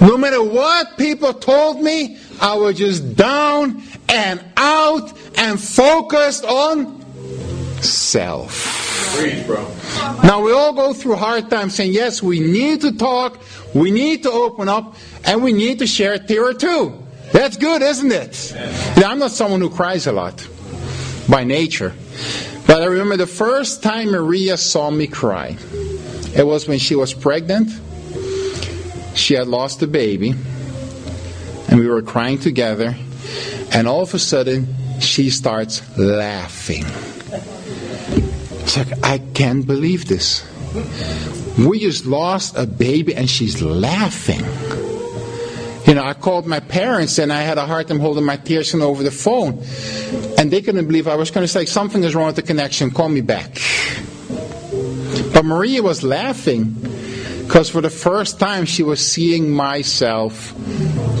no 0.00 0.16
matter 0.16 0.42
what 0.44 0.96
people 0.96 1.34
told 1.34 1.82
me, 1.82 2.18
I 2.40 2.54
was 2.54 2.78
just 2.78 3.16
down 3.16 3.82
and 4.08 4.40
out 4.56 5.12
and 5.36 5.60
focused 5.60 6.44
on 6.44 7.02
self. 7.82 8.79
Now 10.24 10.42
we 10.42 10.52
all 10.52 10.72
go 10.72 10.92
through 10.92 11.16
hard 11.16 11.50
times 11.50 11.74
saying, 11.74 11.92
yes, 11.92 12.22
we 12.22 12.40
need 12.40 12.82
to 12.82 12.92
talk, 12.96 13.38
we 13.74 13.90
need 13.90 14.22
to 14.24 14.30
open 14.30 14.68
up, 14.68 14.96
and 15.24 15.42
we 15.42 15.52
need 15.52 15.78
to 15.80 15.86
share 15.86 16.14
a 16.14 16.18
tear 16.18 16.46
or 16.46 16.54
two. 16.54 17.02
That's 17.32 17.56
good, 17.56 17.82
isn't 17.82 18.10
it? 18.10 18.54
I'm 18.96 19.18
not 19.18 19.30
someone 19.30 19.60
who 19.60 19.70
cries 19.70 20.06
a 20.06 20.12
lot 20.12 20.46
by 21.28 21.44
nature. 21.44 21.94
But 22.66 22.82
I 22.82 22.86
remember 22.86 23.16
the 23.16 23.26
first 23.26 23.82
time 23.82 24.10
Maria 24.10 24.56
saw 24.56 24.90
me 24.90 25.06
cry. 25.06 25.56
It 26.36 26.46
was 26.46 26.68
when 26.68 26.78
she 26.78 26.94
was 26.94 27.14
pregnant. 27.14 27.70
She 29.14 29.34
had 29.34 29.48
lost 29.48 29.82
a 29.82 29.86
baby. 29.86 30.34
And 31.68 31.78
we 31.78 31.88
were 31.88 32.02
crying 32.02 32.38
together. 32.38 32.96
And 33.72 33.86
all 33.86 34.02
of 34.02 34.14
a 34.14 34.18
sudden, 34.18 34.74
she 35.00 35.30
starts 35.30 35.82
laughing. 35.96 36.84
It's 38.72 38.76
like, 38.76 39.04
I 39.04 39.18
can't 39.34 39.66
believe 39.66 40.06
this. 40.06 40.46
We 41.58 41.80
just 41.80 42.06
lost 42.06 42.56
a 42.56 42.66
baby 42.66 43.16
and 43.16 43.28
she's 43.28 43.60
laughing. 43.60 44.44
You 45.88 45.94
know, 45.96 46.04
I 46.04 46.12
called 46.14 46.46
my 46.46 46.60
parents 46.60 47.18
and 47.18 47.32
I 47.32 47.42
had 47.42 47.58
a 47.58 47.66
hard 47.66 47.88
time 47.88 47.98
holding 47.98 48.24
my 48.24 48.36
tears 48.36 48.72
in 48.72 48.80
over 48.80 49.02
the 49.02 49.10
phone. 49.10 49.60
And 50.38 50.52
they 50.52 50.62
couldn't 50.62 50.86
believe 50.86 51.08
I 51.08 51.16
was 51.16 51.32
going 51.32 51.42
to 51.42 51.48
say, 51.48 51.64
something 51.64 52.04
is 52.04 52.14
wrong 52.14 52.26
with 52.26 52.36
the 52.36 52.42
connection, 52.42 52.92
call 52.92 53.08
me 53.08 53.22
back. 53.22 53.58
But 55.34 55.44
Maria 55.44 55.82
was 55.82 56.04
laughing 56.04 56.76
because 57.42 57.68
for 57.68 57.80
the 57.80 57.90
first 57.90 58.38
time 58.38 58.66
she 58.66 58.84
was 58.84 59.04
seeing 59.04 59.50
myself 59.50 60.54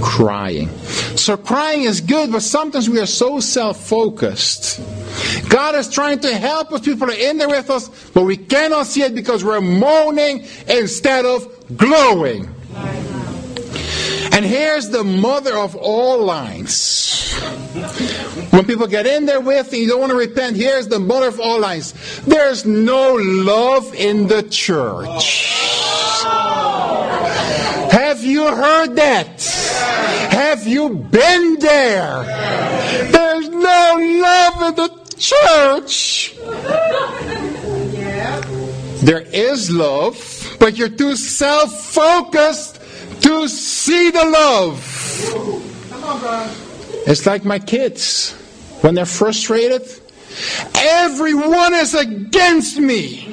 crying. 0.00 0.68
So 1.16 1.36
crying 1.36 1.82
is 1.82 2.00
good, 2.00 2.30
but 2.30 2.42
sometimes 2.42 2.88
we 2.88 3.00
are 3.00 3.06
so 3.06 3.40
self 3.40 3.84
focused. 3.84 4.80
God 5.48 5.74
is 5.74 5.88
trying 5.88 6.20
to 6.20 6.34
help 6.34 6.72
us. 6.72 6.80
People 6.80 7.10
are 7.10 7.14
in 7.14 7.38
there 7.38 7.48
with 7.48 7.70
us, 7.70 7.88
but 8.10 8.24
we 8.24 8.36
cannot 8.36 8.86
see 8.86 9.02
it 9.02 9.14
because 9.14 9.44
we're 9.44 9.60
moaning 9.60 10.46
instead 10.68 11.24
of 11.24 11.76
glowing. 11.76 12.54
And 14.32 14.44
here's 14.44 14.88
the 14.88 15.02
mother 15.04 15.58
of 15.58 15.74
all 15.76 16.24
lines. 16.24 17.32
When 18.50 18.64
people 18.64 18.86
get 18.86 19.06
in 19.06 19.26
there 19.26 19.40
with 19.40 19.72
and 19.72 19.82
you 19.82 19.88
don't 19.88 20.00
want 20.00 20.10
to 20.10 20.16
repent, 20.16 20.56
here's 20.56 20.88
the 20.88 20.98
mother 21.00 21.28
of 21.28 21.40
all 21.40 21.60
lines. 21.60 21.94
There's 22.22 22.64
no 22.64 23.14
love 23.14 23.92
in 23.94 24.28
the 24.28 24.42
church. 24.44 25.50
Have 27.90 28.22
you 28.24 28.44
heard 28.54 28.96
that? 28.96 29.42
Have 30.30 30.66
you 30.66 30.90
been 30.90 31.58
there? 31.58 32.24
There's 33.10 33.48
no 33.48 33.96
love 33.98 34.62
in 34.68 34.74
the 34.76 34.99
church. 35.20 36.34
There 39.02 39.22
is 39.32 39.70
love, 39.70 40.56
but 40.58 40.76
you're 40.76 40.88
too 40.88 41.14
self 41.16 41.72
focused 41.92 42.80
to 43.22 43.48
see 43.48 44.10
the 44.10 44.24
love. 44.24 44.80
Come 45.90 46.04
on, 46.04 46.20
bro. 46.20 46.50
It's 47.06 47.26
like 47.26 47.44
my 47.44 47.58
kids. 47.58 48.32
When 48.80 48.94
they're 48.94 49.04
frustrated, 49.04 49.82
everyone 50.74 51.74
is 51.74 51.94
against 51.94 52.78
me. 52.78 53.26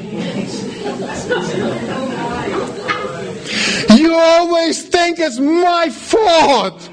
You 3.95 4.15
always 4.15 4.87
think 4.87 5.19
it's 5.19 5.39
my 5.39 5.89
fault. 5.89 6.89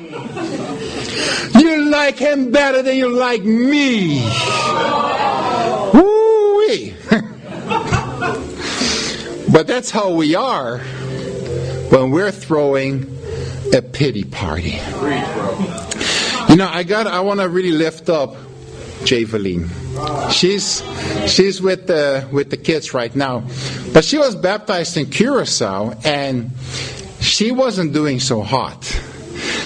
You 1.60 1.90
like 1.90 2.18
him 2.18 2.50
better 2.50 2.82
than 2.82 2.96
you 2.96 3.08
like 3.08 3.42
me. 3.44 4.22
Woo-wee. 5.92 6.94
but 9.52 9.66
that's 9.66 9.90
how 9.90 10.10
we 10.12 10.34
are 10.34 10.78
when 11.90 12.10
we're 12.10 12.32
throwing 12.32 13.06
a 13.72 13.80
pity 13.82 14.24
party. 14.24 14.80
You 16.48 16.56
know, 16.56 16.68
I 16.70 16.82
got 16.82 17.06
I 17.06 17.20
want 17.20 17.40
to 17.40 17.48
really 17.48 17.72
lift 17.72 18.08
up 18.08 18.36
Javeline. 19.04 19.68
She's 20.30 20.82
she's 21.32 21.60
with 21.60 21.86
the 21.86 22.28
with 22.32 22.50
the 22.50 22.56
kids 22.56 22.94
right 22.94 23.14
now. 23.14 23.44
But 23.94 24.04
she 24.04 24.18
was 24.18 24.34
baptized 24.34 24.98
in 24.98 25.08
Curacao 25.08 25.94
and 26.04 26.50
she 27.20 27.50
wasn't 27.52 27.94
doing 27.94 28.20
so 28.20 28.42
hot. 28.42 28.82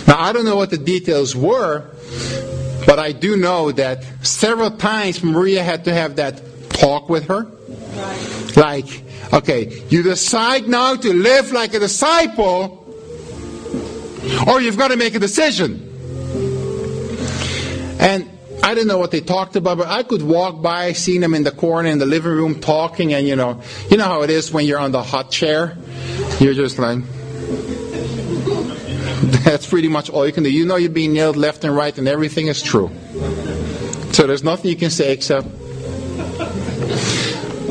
Now 0.07 0.21
I 0.21 0.33
don't 0.33 0.45
know 0.45 0.57
what 0.57 0.71
the 0.71 0.79
details 0.79 1.35
were, 1.35 1.91
but 2.87 3.01
I 3.01 3.11
do 3.11 3.37
know 3.37 3.73
that 3.73 4.05
several 4.25 4.71
times 4.71 5.25
Maria 5.25 5.65
had 5.65 5.85
to 5.87 5.93
have 5.93 6.17
that 6.17 6.41
talk 6.71 7.09
with 7.09 7.27
her. 7.27 7.49
Like 8.55 9.09
Okay, 9.33 9.83
you 9.91 10.03
decide 10.03 10.69
now 10.69 10.97
to 10.97 11.13
live 11.13 11.53
like 11.53 11.75
a 11.75 11.79
disciple, 11.79 12.87
or 14.47 14.61
you've 14.61 14.79
got 14.79 14.89
to 14.89 14.97
make 14.97 15.15
a 15.15 15.19
decision. 15.19 15.85
And 18.01 18.38
I 18.63 18.75
didn't 18.75 18.89
know 18.89 18.99
what 18.99 19.11
they 19.11 19.21
talked 19.21 19.57
about, 19.57 19.79
but 19.79 19.89
I 19.89 20.03
could 20.03 20.23
walk 20.23 20.61
by, 20.61 20.93
seeing 20.93 21.21
them 21.21 21.35
in 21.35 21.43
the 21.43 21.51
corner 21.51 21.89
in 21.89 21.99
the 21.99 22.07
living 22.07 22.33
room 22.33 22.61
talking, 22.61 23.15
and 23.15 23.27
you 23.27 23.37
know, 23.37 23.63
you 23.91 23.97
know 23.97 24.05
how 24.05 24.23
it 24.23 24.31
is 24.31 24.53
when 24.53 24.67
you're 24.67 24.79
on 24.79 24.93
the 24.93 25.03
hot 25.03 25.31
chair. 25.31 25.77
You're 26.41 26.55
just 26.55 26.79
like, 26.79 26.99
that's 29.45 29.67
pretty 29.67 29.89
much 29.89 30.11
all 30.11 30.27
you 30.27 30.33
can 30.33 30.45
do. 30.45 30.51
You 30.51 30.67
know 30.67 30.77
you're 30.77 30.91
being 30.91 31.15
nailed 31.15 31.37
left 31.37 31.65
and 31.65 31.75
right, 31.75 31.97
and 31.97 32.09
everything 32.09 32.49
is 32.49 32.63
true. 32.63 32.91
So 34.13 34.27
there's 34.27 34.45
nothing 34.45 34.71
you 34.71 34.77
can 34.77 34.91
say 34.91 35.13
except 35.13 35.47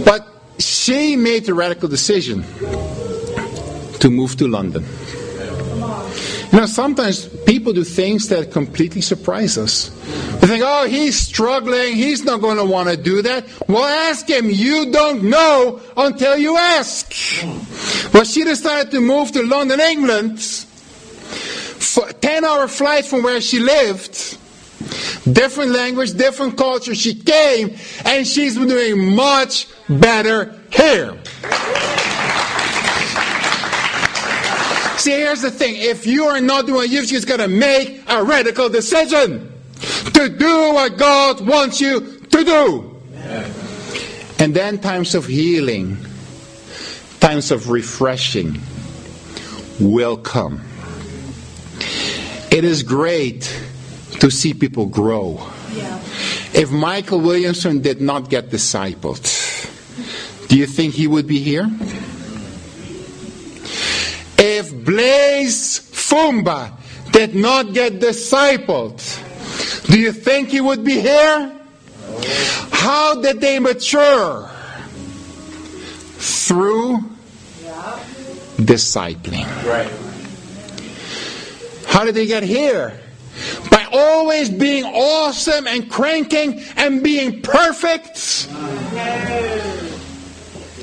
But 0.06 0.28
she 0.60 1.16
made 1.16 1.46
the 1.46 1.54
radical 1.54 1.90
decision 1.90 2.44
to 4.00 4.10
move 4.10 4.38
to 4.38 4.48
London. 4.48 4.86
You 6.52 6.60
know, 6.60 6.66
sometimes 6.66 7.30
people 7.68 7.84
do 7.84 7.84
things 7.84 8.30
that 8.30 8.50
completely 8.50 9.02
surprise 9.02 9.58
us. 9.58 9.90
They 10.40 10.48
think, 10.48 10.64
oh, 10.66 10.88
he's 10.88 11.20
struggling. 11.20 11.96
He's 11.96 12.24
not 12.24 12.40
going 12.40 12.56
to 12.56 12.64
want 12.64 12.88
to 12.88 12.96
do 12.96 13.22
that. 13.24 13.46
Well, 13.68 13.84
ask 13.84 14.30
him. 14.30 14.50
You 14.50 14.90
don't 14.90 15.24
know 15.24 15.82
until 15.98 16.38
you 16.38 16.56
ask. 16.56 17.12
Well, 18.14 18.24
she 18.24 18.46
decided 18.46 18.92
to 18.92 19.02
move 19.02 19.34
to 19.34 19.44
London, 19.44 19.82
England, 19.82 20.42
for 20.42 22.10
10 22.10 22.46
hour 22.46 22.70
flight 22.70 23.04
from 23.04 23.24
where 23.24 23.42
she 23.42 23.60
lived. 23.60 24.38
Different 25.30 25.72
language, 25.72 26.14
different 26.14 26.58
culture. 26.58 26.96
She 26.96 27.16
came 27.16 27.76
and 28.06 28.26
she's 28.26 28.58
been 28.58 28.70
doing 28.70 29.14
much 29.14 29.68
better 29.90 30.58
here. 30.72 31.20
See, 35.08 35.14
here's 35.14 35.42
the 35.42 35.52
thing. 35.52 35.78
If 35.78 36.06
you 36.06 36.26
are 36.26 36.42
not 36.42 36.66
doing 36.66 36.76
what 36.76 36.90
you're 36.90 37.06
just 37.06 37.30
going 37.30 37.40
to 37.40 37.48
make 37.48 38.04
a 38.10 38.22
radical 38.26 38.68
decision 38.68 39.50
to 40.14 40.28
do 40.28 40.74
what 40.74 40.98
God 40.98 41.48
wants 41.48 41.80
you 41.80 42.20
to 42.20 42.44
do. 42.44 43.02
And 44.38 44.54
then 44.54 44.80
times 44.80 45.16
of 45.16 45.26
healing, 45.26 45.98
times 47.22 47.52
of 47.52 47.70
refreshing 47.70 48.60
will 49.80 50.18
come. 50.18 50.62
It 52.52 52.66
is 52.66 52.84
great 52.84 53.44
to 54.20 54.30
see 54.30 54.54
people 54.54 54.88
grow. 54.88 55.40
Yeah. 55.72 56.02
If 56.54 56.70
Michael 56.70 57.22
Williamson 57.22 57.80
did 57.80 58.02
not 58.02 58.30
get 58.30 58.50
discipled, 58.50 59.24
do 60.50 60.58
you 60.58 60.66
think 60.66 60.96
he 60.96 61.08
would 61.08 61.28
be 61.28 61.40
here? 61.40 61.72
If 64.48 64.72
Blaise 64.86 65.78
Fumba 65.92 66.72
did 67.12 67.36
not 67.36 67.74
get 67.74 68.00
discipled, 68.00 69.04
do 69.88 70.00
you 70.00 70.14
think 70.14 70.48
he 70.48 70.62
would 70.62 70.86
be 70.86 71.02
here? 71.02 71.52
How 72.72 73.22
did 73.22 73.42
they 73.42 73.60
mature? 73.60 74.50
Through 76.48 77.00
discipling. 78.56 79.48
Right. 79.68 79.92
How 81.86 82.06
did 82.06 82.16
they 82.16 82.26
get 82.26 82.44
here? 82.44 82.98
By 83.70 83.86
always 83.92 84.50
being 84.50 84.86
awesome 84.86 85.68
and 85.68 85.92
cranking 85.92 86.64
and 86.78 87.04
being 87.04 87.42
perfect? 87.42 88.48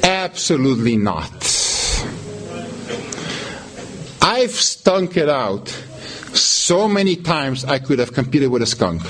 Absolutely 0.03 0.98
not. 0.98 1.54
I've 4.25 4.53
stunk 4.53 5.19
it 5.19 5.29
out 5.29 5.69
so 6.33 6.89
many 6.89 7.15
times 7.15 7.63
I 7.67 7.79
could 7.79 7.99
have 7.99 8.15
competed 8.15 8.51
with 8.51 8.63
a 8.63 8.67
skunk. 8.67 9.03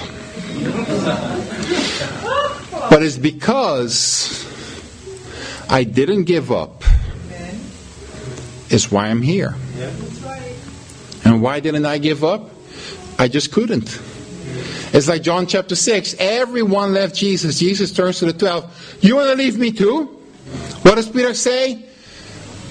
But 2.90 3.00
it's 3.00 3.16
because 3.16 4.44
I 5.70 5.85
didn't 5.85 6.24
give 6.24 6.50
up, 6.50 6.83
is 8.70 8.90
why 8.90 9.07
I'm 9.07 9.22
here. 9.22 9.55
And 11.24 11.40
why 11.40 11.61
didn't 11.61 11.87
I 11.87 11.98
give 11.98 12.24
up? 12.24 12.50
I 13.16 13.29
just 13.29 13.53
couldn't. 13.53 14.00
It's 14.92 15.07
like 15.07 15.22
John 15.22 15.46
chapter 15.46 15.77
6. 15.77 16.16
Everyone 16.18 16.92
left 16.92 17.14
Jesus. 17.14 17.61
Jesus 17.61 17.92
turns 17.92 18.18
to 18.18 18.24
the 18.24 18.33
12. 18.33 18.98
You 19.00 19.14
want 19.14 19.31
to 19.31 19.37
leave 19.37 19.59
me 19.59 19.70
too? 19.70 20.07
What 20.83 20.96
does 20.96 21.09
Peter 21.09 21.35
say? 21.35 21.93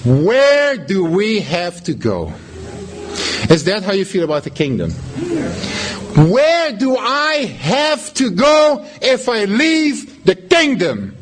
Where 0.04 0.76
do 0.76 1.04
we 1.04 1.40
have 1.40 1.82
to 1.84 1.94
go? 1.94 2.32
Is 3.48 3.64
that 3.64 3.82
how 3.82 3.92
you 3.92 4.04
feel 4.04 4.24
about 4.24 4.44
the 4.44 4.50
kingdom? 4.50 4.90
Where 6.30 6.72
do 6.72 6.96
I 6.96 7.46
have 7.60 8.12
to 8.14 8.30
go 8.30 8.86
if 9.00 9.28
I 9.28 9.46
leave 9.46 10.24
the 10.24 10.34
kingdom? 10.34 11.16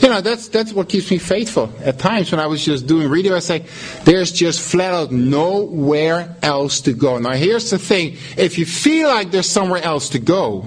You 0.00 0.08
know, 0.08 0.20
that's 0.20 0.48
that's 0.48 0.72
what 0.72 0.88
keeps 0.88 1.10
me 1.10 1.18
faithful. 1.18 1.70
At 1.80 1.98
times 1.98 2.30
when 2.30 2.40
I 2.40 2.46
was 2.46 2.64
just 2.64 2.86
doing 2.86 3.08
radio, 3.08 3.36
I 3.36 3.40
say, 3.40 3.66
there's 4.04 4.32
just 4.32 4.60
flat 4.60 4.94
out 4.94 5.12
nowhere 5.12 6.34
else 6.42 6.80
to 6.82 6.94
go. 6.94 7.18
Now 7.18 7.32
here's 7.32 7.70
the 7.70 7.78
thing. 7.78 8.16
If 8.36 8.56
you 8.56 8.64
feel 8.66 9.08
like 9.08 9.30
there's 9.30 9.48
somewhere 9.48 9.82
else 9.82 10.08
to 10.10 10.18
go, 10.18 10.64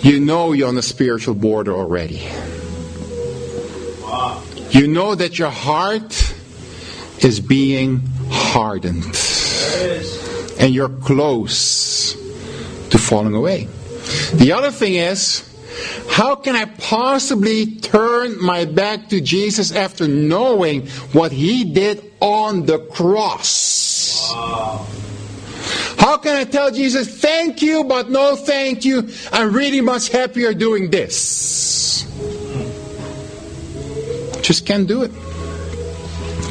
you 0.00 0.18
know 0.18 0.52
you're 0.52 0.68
on 0.68 0.74
the 0.74 0.82
spiritual 0.82 1.34
border 1.34 1.72
already. 1.72 2.26
Wow. 4.02 4.42
You 4.72 4.86
know 4.86 5.14
that 5.14 5.38
your 5.38 5.50
heart 5.50 6.34
is 7.20 7.40
being 7.40 8.00
hardened. 8.30 9.04
And 10.58 10.74
you're 10.74 10.88
close 10.88 12.14
to 12.88 12.98
falling 12.98 13.34
away. 13.34 13.68
The 14.34 14.52
other 14.52 14.70
thing 14.70 14.94
is, 14.94 15.48
how 16.08 16.36
can 16.36 16.56
I 16.56 16.64
possibly 16.64 17.76
turn 17.76 18.42
my 18.42 18.64
back 18.64 19.08
to 19.10 19.20
Jesus 19.20 19.72
after 19.72 20.08
knowing 20.08 20.86
what 21.12 21.32
he 21.32 21.64
did 21.64 22.10
on 22.20 22.66
the 22.66 22.78
cross? 22.78 24.30
Wow. 24.32 24.86
How 25.98 26.16
can 26.16 26.34
I 26.34 26.44
tell 26.44 26.70
Jesus, 26.70 27.20
thank 27.20 27.62
you, 27.62 27.84
but 27.84 28.10
no 28.10 28.36
thank 28.36 28.84
you? 28.84 29.08
I'm 29.32 29.52
really 29.52 29.80
much 29.80 30.08
happier 30.08 30.52
doing 30.52 30.90
this. 30.90 31.71
Just 34.42 34.66
can't 34.66 34.86
do 34.86 35.02
it. 35.02 35.12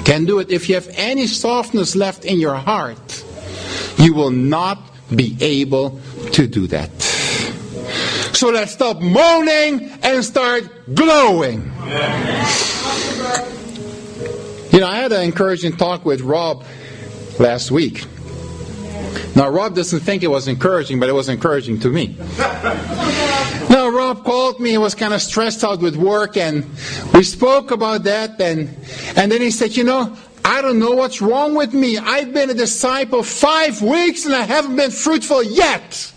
Can't 0.05 0.25
do 0.25 0.39
it. 0.39 0.49
If 0.49 0.69
you 0.69 0.75
have 0.75 0.89
any 0.93 1.27
softness 1.27 1.95
left 1.95 2.25
in 2.25 2.39
your 2.39 2.55
heart, 2.55 3.23
you 3.97 4.13
will 4.13 4.31
not 4.31 4.79
be 5.15 5.37
able 5.41 5.99
to 6.31 6.47
do 6.47 6.67
that. 6.67 6.89
So 8.33 8.49
let's 8.49 8.71
stop 8.71 9.01
moaning 9.01 9.91
and 10.01 10.23
start 10.25 10.95
glowing. 10.95 11.71
You 14.71 14.79
know, 14.79 14.87
I 14.87 14.95
had 14.95 15.11
an 15.11 15.23
encouraging 15.23 15.75
talk 15.75 16.05
with 16.05 16.21
Rob 16.21 16.63
last 17.39 17.71
week. 17.71 18.05
Now, 19.35 19.49
Rob 19.49 19.75
doesn't 19.75 19.99
think 19.99 20.23
it 20.23 20.27
was 20.27 20.47
encouraging, 20.47 20.99
but 20.99 21.09
it 21.09 21.13
was 21.13 21.29
encouraging 21.29 21.79
to 21.81 21.89
me. 21.89 22.17
Now, 23.71 23.87
Rob 23.87 24.25
called 24.25 24.59
me. 24.59 24.71
He 24.71 24.77
was 24.77 24.93
kind 24.93 25.13
of 25.13 25.21
stressed 25.21 25.63
out 25.63 25.79
with 25.79 25.95
work, 25.95 26.35
and 26.35 26.65
we 27.13 27.23
spoke 27.23 27.71
about 27.71 28.03
that. 28.03 28.41
And, 28.41 28.67
and 29.15 29.31
then 29.31 29.39
he 29.39 29.49
said, 29.49 29.77
You 29.77 29.85
know, 29.85 30.13
I 30.43 30.61
don't 30.61 30.77
know 30.77 30.91
what's 30.91 31.21
wrong 31.21 31.55
with 31.55 31.73
me. 31.73 31.97
I've 31.97 32.33
been 32.33 32.49
a 32.49 32.53
disciple 32.53 33.23
five 33.23 33.81
weeks, 33.81 34.25
and 34.25 34.35
I 34.35 34.41
haven't 34.41 34.75
been 34.75 34.91
fruitful 34.91 35.43
yet. 35.43 36.11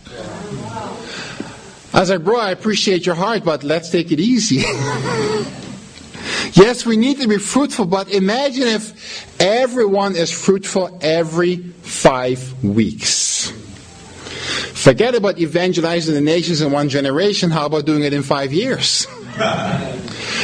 I 1.93 2.01
was 2.01 2.11
like, 2.11 2.25
Bro, 2.25 2.41
I 2.41 2.51
appreciate 2.51 3.07
your 3.07 3.15
heart, 3.15 3.45
but 3.45 3.63
let's 3.63 3.89
take 3.89 4.11
it 4.11 4.19
easy. 4.19 4.57
yes, 6.55 6.85
we 6.85 6.97
need 6.97 7.21
to 7.21 7.29
be 7.29 7.39
fruitful, 7.39 7.85
but 7.85 8.13
imagine 8.13 8.67
if 8.67 9.41
everyone 9.41 10.17
is 10.17 10.33
fruitful 10.33 10.99
every 11.01 11.59
five 11.83 12.65
weeks. 12.65 13.34
Forget 14.85 15.15
about 15.15 15.39
evangelizing 15.39 16.15
the 16.15 16.21
nations 16.21 16.61
in 16.61 16.71
one 16.71 16.91
generation. 16.91 17.51
How 17.51 17.65
about 17.65 17.87
doing 17.87 18.03
it 18.03 18.13
in 18.13 18.23
five 18.23 18.53
years? 18.53 19.07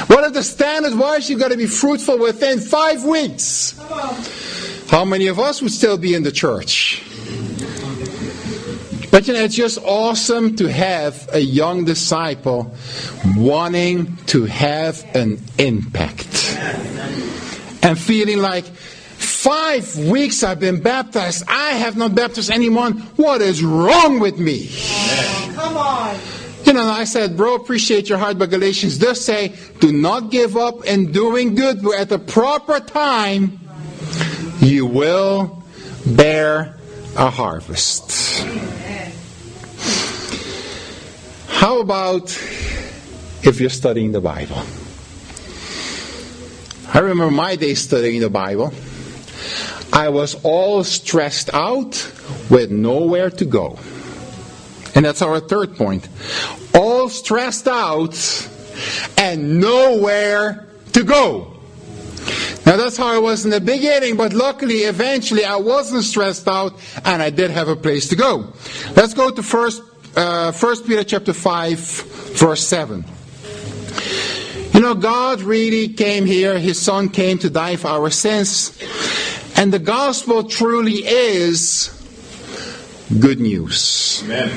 what 0.06 0.24
if 0.24 0.32
the 0.32 0.42
standard 0.42 0.98
was 0.98 1.28
you 1.28 1.38
got 1.38 1.50
to 1.50 1.58
be 1.58 1.66
fruitful 1.66 2.18
within 2.18 2.58
five 2.58 3.04
weeks? 3.04 3.78
How 4.88 5.04
many 5.04 5.26
of 5.26 5.38
us 5.38 5.60
would 5.60 5.72
still 5.72 5.98
be 5.98 6.14
in 6.14 6.22
the 6.22 6.32
church? 6.32 7.02
But 9.10 9.28
you 9.28 9.34
know, 9.34 9.40
it's 9.40 9.56
just 9.56 9.76
awesome 9.84 10.56
to 10.56 10.72
have 10.72 11.28
a 11.34 11.40
young 11.40 11.84
disciple 11.84 12.74
wanting 13.36 14.16
to 14.28 14.46
have 14.46 15.04
an 15.14 15.38
impact 15.58 16.56
and 17.82 17.98
feeling 17.98 18.38
like 18.38 18.64
five 19.40 19.96
weeks 19.96 20.42
I've 20.42 20.60
been 20.60 20.82
baptized. 20.82 21.44
I 21.48 21.70
have 21.72 21.96
not 21.96 22.14
baptized 22.14 22.50
anyone. 22.50 22.98
What 23.16 23.40
is 23.40 23.62
wrong 23.62 24.20
with 24.20 24.38
me? 24.38 24.68
Come 25.54 25.78
on. 25.78 26.14
You 26.66 26.74
know, 26.74 26.84
I 26.84 27.04
said, 27.04 27.38
bro, 27.38 27.54
appreciate 27.54 28.10
your 28.10 28.18
heart, 28.18 28.38
but 28.38 28.50
Galatians 28.50 28.98
does 28.98 29.24
say, 29.24 29.54
do 29.80 29.92
not 29.92 30.30
give 30.30 30.58
up 30.58 30.84
in 30.84 31.10
doing 31.10 31.54
good, 31.54 31.82
but 31.82 31.98
at 31.98 32.10
the 32.10 32.18
proper 32.18 32.80
time, 32.80 33.58
you 34.60 34.84
will 34.84 35.64
bear 36.04 36.76
a 37.16 37.30
harvest. 37.30 38.44
How 41.48 41.80
about 41.80 42.30
if 43.42 43.58
you're 43.58 43.70
studying 43.70 44.12
the 44.12 44.20
Bible? 44.20 44.62
I 46.92 46.98
remember 46.98 47.30
my 47.30 47.56
days 47.56 47.80
studying 47.80 48.20
the 48.20 48.28
Bible. 48.28 48.74
I 49.92 50.08
was 50.08 50.36
all 50.44 50.84
stressed 50.84 51.52
out 51.52 52.10
with 52.48 52.70
nowhere 52.70 53.30
to 53.30 53.44
go. 53.44 53.78
And 54.94 55.04
that's 55.04 55.22
our 55.22 55.40
third 55.40 55.76
point. 55.76 56.08
All 56.74 57.08
stressed 57.08 57.68
out 57.68 58.16
and 59.16 59.60
nowhere 59.60 60.68
to 60.92 61.04
go. 61.04 61.56
Now 62.66 62.76
that's 62.76 62.96
how 62.96 63.08
I 63.08 63.18
was 63.18 63.44
in 63.44 63.50
the 63.50 63.60
beginning, 63.60 64.16
but 64.16 64.32
luckily, 64.32 64.80
eventually, 64.82 65.44
I 65.44 65.56
wasn't 65.56 66.04
stressed 66.04 66.46
out 66.46 66.74
and 67.04 67.22
I 67.22 67.30
did 67.30 67.50
have 67.50 67.68
a 67.68 67.76
place 67.76 68.08
to 68.08 68.16
go. 68.16 68.52
Let's 68.94 69.14
go 69.14 69.30
to 69.30 69.42
first, 69.42 69.82
uh, 70.14 70.52
First 70.52 70.86
Peter 70.86 71.02
chapter 71.02 71.32
five, 71.32 71.78
verse 71.78 72.66
seven. 72.66 73.04
You 74.80 74.86
know, 74.86 74.94
God 74.94 75.42
really 75.42 75.88
came 75.88 76.24
here. 76.24 76.58
His 76.58 76.80
Son 76.80 77.10
came 77.10 77.36
to 77.40 77.50
die 77.50 77.76
for 77.76 77.88
our 77.88 78.08
sins, 78.08 78.72
and 79.54 79.70
the 79.70 79.78
gospel 79.78 80.44
truly 80.44 81.04
is 81.06 81.90
good 83.20 83.40
news. 83.40 84.22
Amen. 84.24 84.50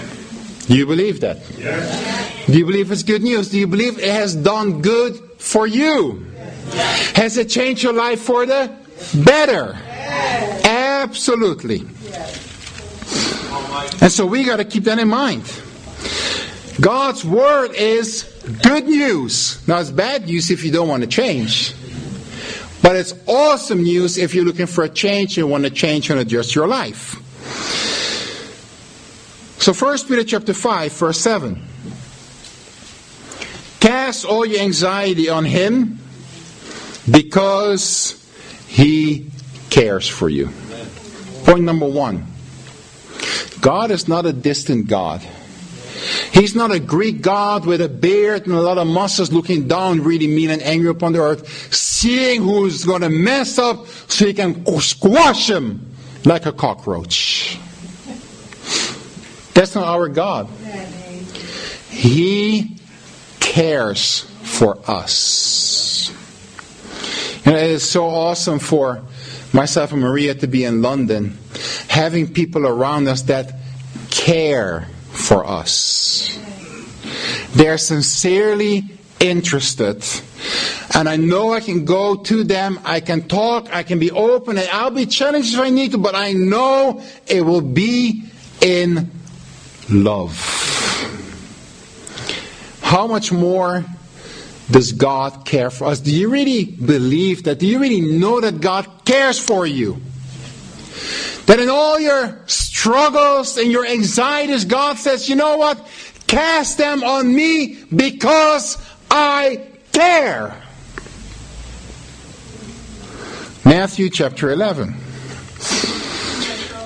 Do 0.68 0.78
you 0.78 0.86
believe 0.86 1.20
that? 1.20 1.40
Yes. 1.60 2.48
Do 2.48 2.58
you 2.58 2.66
believe 2.66 2.90
it's 2.90 3.04
good 3.04 3.22
news? 3.22 3.50
Do 3.50 3.60
you 3.60 3.68
believe 3.68 4.00
it 4.00 4.14
has 4.14 4.34
done 4.34 4.82
good 4.82 5.20
for 5.40 5.68
you? 5.68 6.26
Yes. 6.72 7.12
Has 7.18 7.36
it 7.36 7.50
changed 7.50 7.84
your 7.84 7.92
life 7.92 8.22
for 8.22 8.46
the 8.46 8.74
better? 9.26 9.76
Yes. 9.76 10.66
Absolutely. 10.66 11.80
And 14.02 14.10
so 14.10 14.26
we 14.26 14.46
got 14.46 14.56
to 14.56 14.64
keep 14.64 14.86
that 14.86 15.00
in 15.00 15.10
mind. 15.10 15.44
God's 16.80 17.26
word 17.26 17.74
is 17.76 18.33
good 18.62 18.86
news. 18.86 19.66
Now, 19.68 19.80
it's 19.80 19.92
bad 19.92 20.26
news 20.26 20.52
if 20.52 20.64
you 20.64 20.72
don't 20.72 20.88
want 20.88 21.04
to 21.04 21.10
change. 21.10 21.74
But 22.82 22.98
it's 22.98 23.14
awesome 23.28 23.84
news 23.84 24.18
if 24.18 24.36
you're 24.36 24.44
looking 24.44 24.66
for 24.66 24.84
a 24.84 24.90
change, 24.90 25.38
and 25.38 25.50
want 25.50 25.64
to 25.64 25.70
change 25.70 26.10
and 26.10 26.20
adjust 26.20 26.54
your 26.54 26.68
life. 26.68 27.16
So 29.62 29.74
1 29.74 29.98
Peter 30.10 30.26
chapter 30.26 30.54
5, 30.54 30.92
verse 30.92 31.20
7. 31.22 31.62
Cast 33.80 34.26
all 34.26 34.46
your 34.46 34.60
anxiety 34.60 35.30
on 35.30 35.46
him 35.46 36.00
because 37.10 38.20
he 38.68 39.32
cares 39.70 40.08
for 40.08 40.28
you. 40.28 40.50
Point 41.46 41.64
number 41.64 41.88
one. 41.88 42.26
God 43.62 43.92
is 43.92 44.10
not 44.10 44.26
a 44.26 44.34
distant 44.34 44.88
God. 44.88 45.22
He's 46.32 46.56
not 46.56 46.72
a 46.72 46.80
Greek 46.80 47.22
God 47.22 47.66
with 47.66 47.82
a 47.82 47.90
beard 47.90 48.46
and 48.46 48.56
a 48.56 48.62
lot 48.62 48.78
of 48.78 48.88
muscles 48.88 49.32
looking 49.32 49.68
down 49.68 50.04
really 50.04 50.28
mean 50.28 50.50
and 50.50 50.62
angry 50.62 50.90
upon 50.90 51.14
the 51.14 51.22
earth, 51.22 51.74
seeing 51.74 52.42
who's 52.42 52.84
going 52.84 53.02
to 53.02 53.10
mess 53.10 53.58
up 53.58 53.88
so 54.08 54.26
he 54.26 54.34
can 54.34 54.66
squash 54.80 55.50
him 55.50 55.94
like 56.26 56.46
a 56.46 56.52
cockroach. 56.52 57.60
That's 59.54 59.76
not 59.76 59.86
our 59.86 60.10
God. 60.10 60.48
He 61.90 62.78
cares 63.40 64.22
for 64.42 64.80
us. 64.88 66.12
And 67.46 67.56
it 67.56 67.70
is 67.70 67.88
so 67.88 68.06
awesome 68.06 68.60
for 68.60 69.04
myself 69.54 69.92
and 69.92 70.02
Maria 70.02 70.34
to 70.36 70.48
be 70.48 70.64
in 70.66 70.82
London, 70.82 71.38
having 71.88 72.34
people 72.34 72.66
around 72.66 73.08
us 73.08 73.22
that 73.24 73.60
care 74.10 74.88
for 75.24 75.46
us. 75.46 76.38
They're 77.56 77.78
sincerely 77.78 78.84
interested. 79.20 80.04
And 80.94 81.08
I 81.08 81.16
know 81.16 81.54
I 81.54 81.62
can 81.62 81.86
go 81.86 82.16
to 82.16 82.44
them, 82.44 82.80
I 82.84 83.00
can 83.00 83.28
talk, 83.28 83.74
I 83.74 83.84
can 83.84 84.00
be 84.00 84.12
open, 84.12 84.58
and 84.58 84.68
I'll 84.70 84.92
be 84.92 85.06
challenged 85.06 85.54
if 85.54 85.60
I 85.60 85.70
need 85.70 85.92
to, 85.92 85.98
but 85.98 86.14
I 86.14 86.34
know 86.34 87.02
it 87.26 87.42
will 87.42 87.62
be 87.62 88.26
in 88.62 89.10
love. 89.90 90.38
How 92.82 93.08
much 93.08 93.32
more 93.32 93.86
does 94.70 94.92
God 94.92 95.46
care 95.46 95.70
for 95.70 95.86
us? 95.86 96.00
Do 96.00 96.14
you 96.14 96.30
really 96.30 96.66
believe 96.66 97.44
that? 97.44 97.60
Do 97.60 97.68
you 97.68 97.80
really 97.80 98.02
know 98.02 98.42
that 98.42 98.62
God 98.62 98.88
cares 99.06 99.40
for 99.40 99.66
you? 99.66 100.02
That 101.46 101.60
in 101.60 101.70
all 101.70 102.00
your 102.00 102.44
struggles 102.84 103.58
and 103.58 103.72
your 103.72 103.86
anxieties, 103.86 104.66
God 104.66 104.98
says, 104.98 105.30
you 105.30 105.38
know 105.38 105.56
what? 105.56 105.88
Cast 106.28 106.78
them 106.78 107.02
on 107.02 107.34
me 107.34 107.82
because 107.96 108.78
I 109.10 109.66
care. 109.94 110.54
Matthew 113.64 114.10
chapter 114.10 114.52
11. 114.52 114.96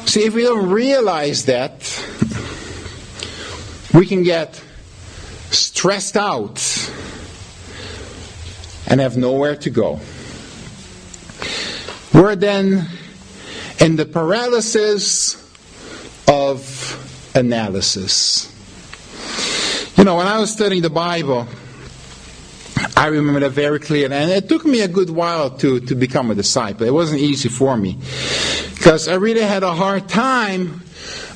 See, 0.05 0.23
if 0.23 0.35
we 0.35 0.43
don't 0.43 0.69
realize 0.69 1.45
that, 1.45 1.73
we 3.91 4.05
can 4.05 4.21
get 4.21 4.63
stressed 5.49 6.15
out 6.15 6.61
and 8.85 9.01
have 9.01 9.17
nowhere 9.17 9.55
to 9.55 9.71
go. 9.71 9.99
We're 12.13 12.35
then 12.35 12.85
in 13.79 13.95
the 13.95 14.05
paralysis 14.05 15.46
of 16.37 17.31
analysis. 17.35 18.53
You 19.97 20.03
know, 20.03 20.17
when 20.17 20.27
I 20.27 20.37
was 20.39 20.51
studying 20.51 20.81
the 20.81 20.89
Bible, 20.89 21.47
I 22.95 23.07
remember 23.07 23.39
that 23.39 23.51
very 23.51 23.79
clearly, 23.79 24.15
and 24.15 24.31
it 24.31 24.47
took 24.47 24.65
me 24.65 24.81
a 24.81 24.87
good 24.87 25.09
while 25.09 25.49
to, 25.57 25.79
to 25.79 25.95
become 25.95 26.29
a 26.29 26.35
disciple. 26.35 26.85
It 26.85 26.93
wasn't 26.93 27.21
easy 27.21 27.49
for 27.49 27.75
me 27.75 27.97
because 28.75 29.07
I 29.07 29.15
really 29.15 29.41
had 29.41 29.63
a 29.63 29.73
hard 29.73 30.07
time 30.07 30.83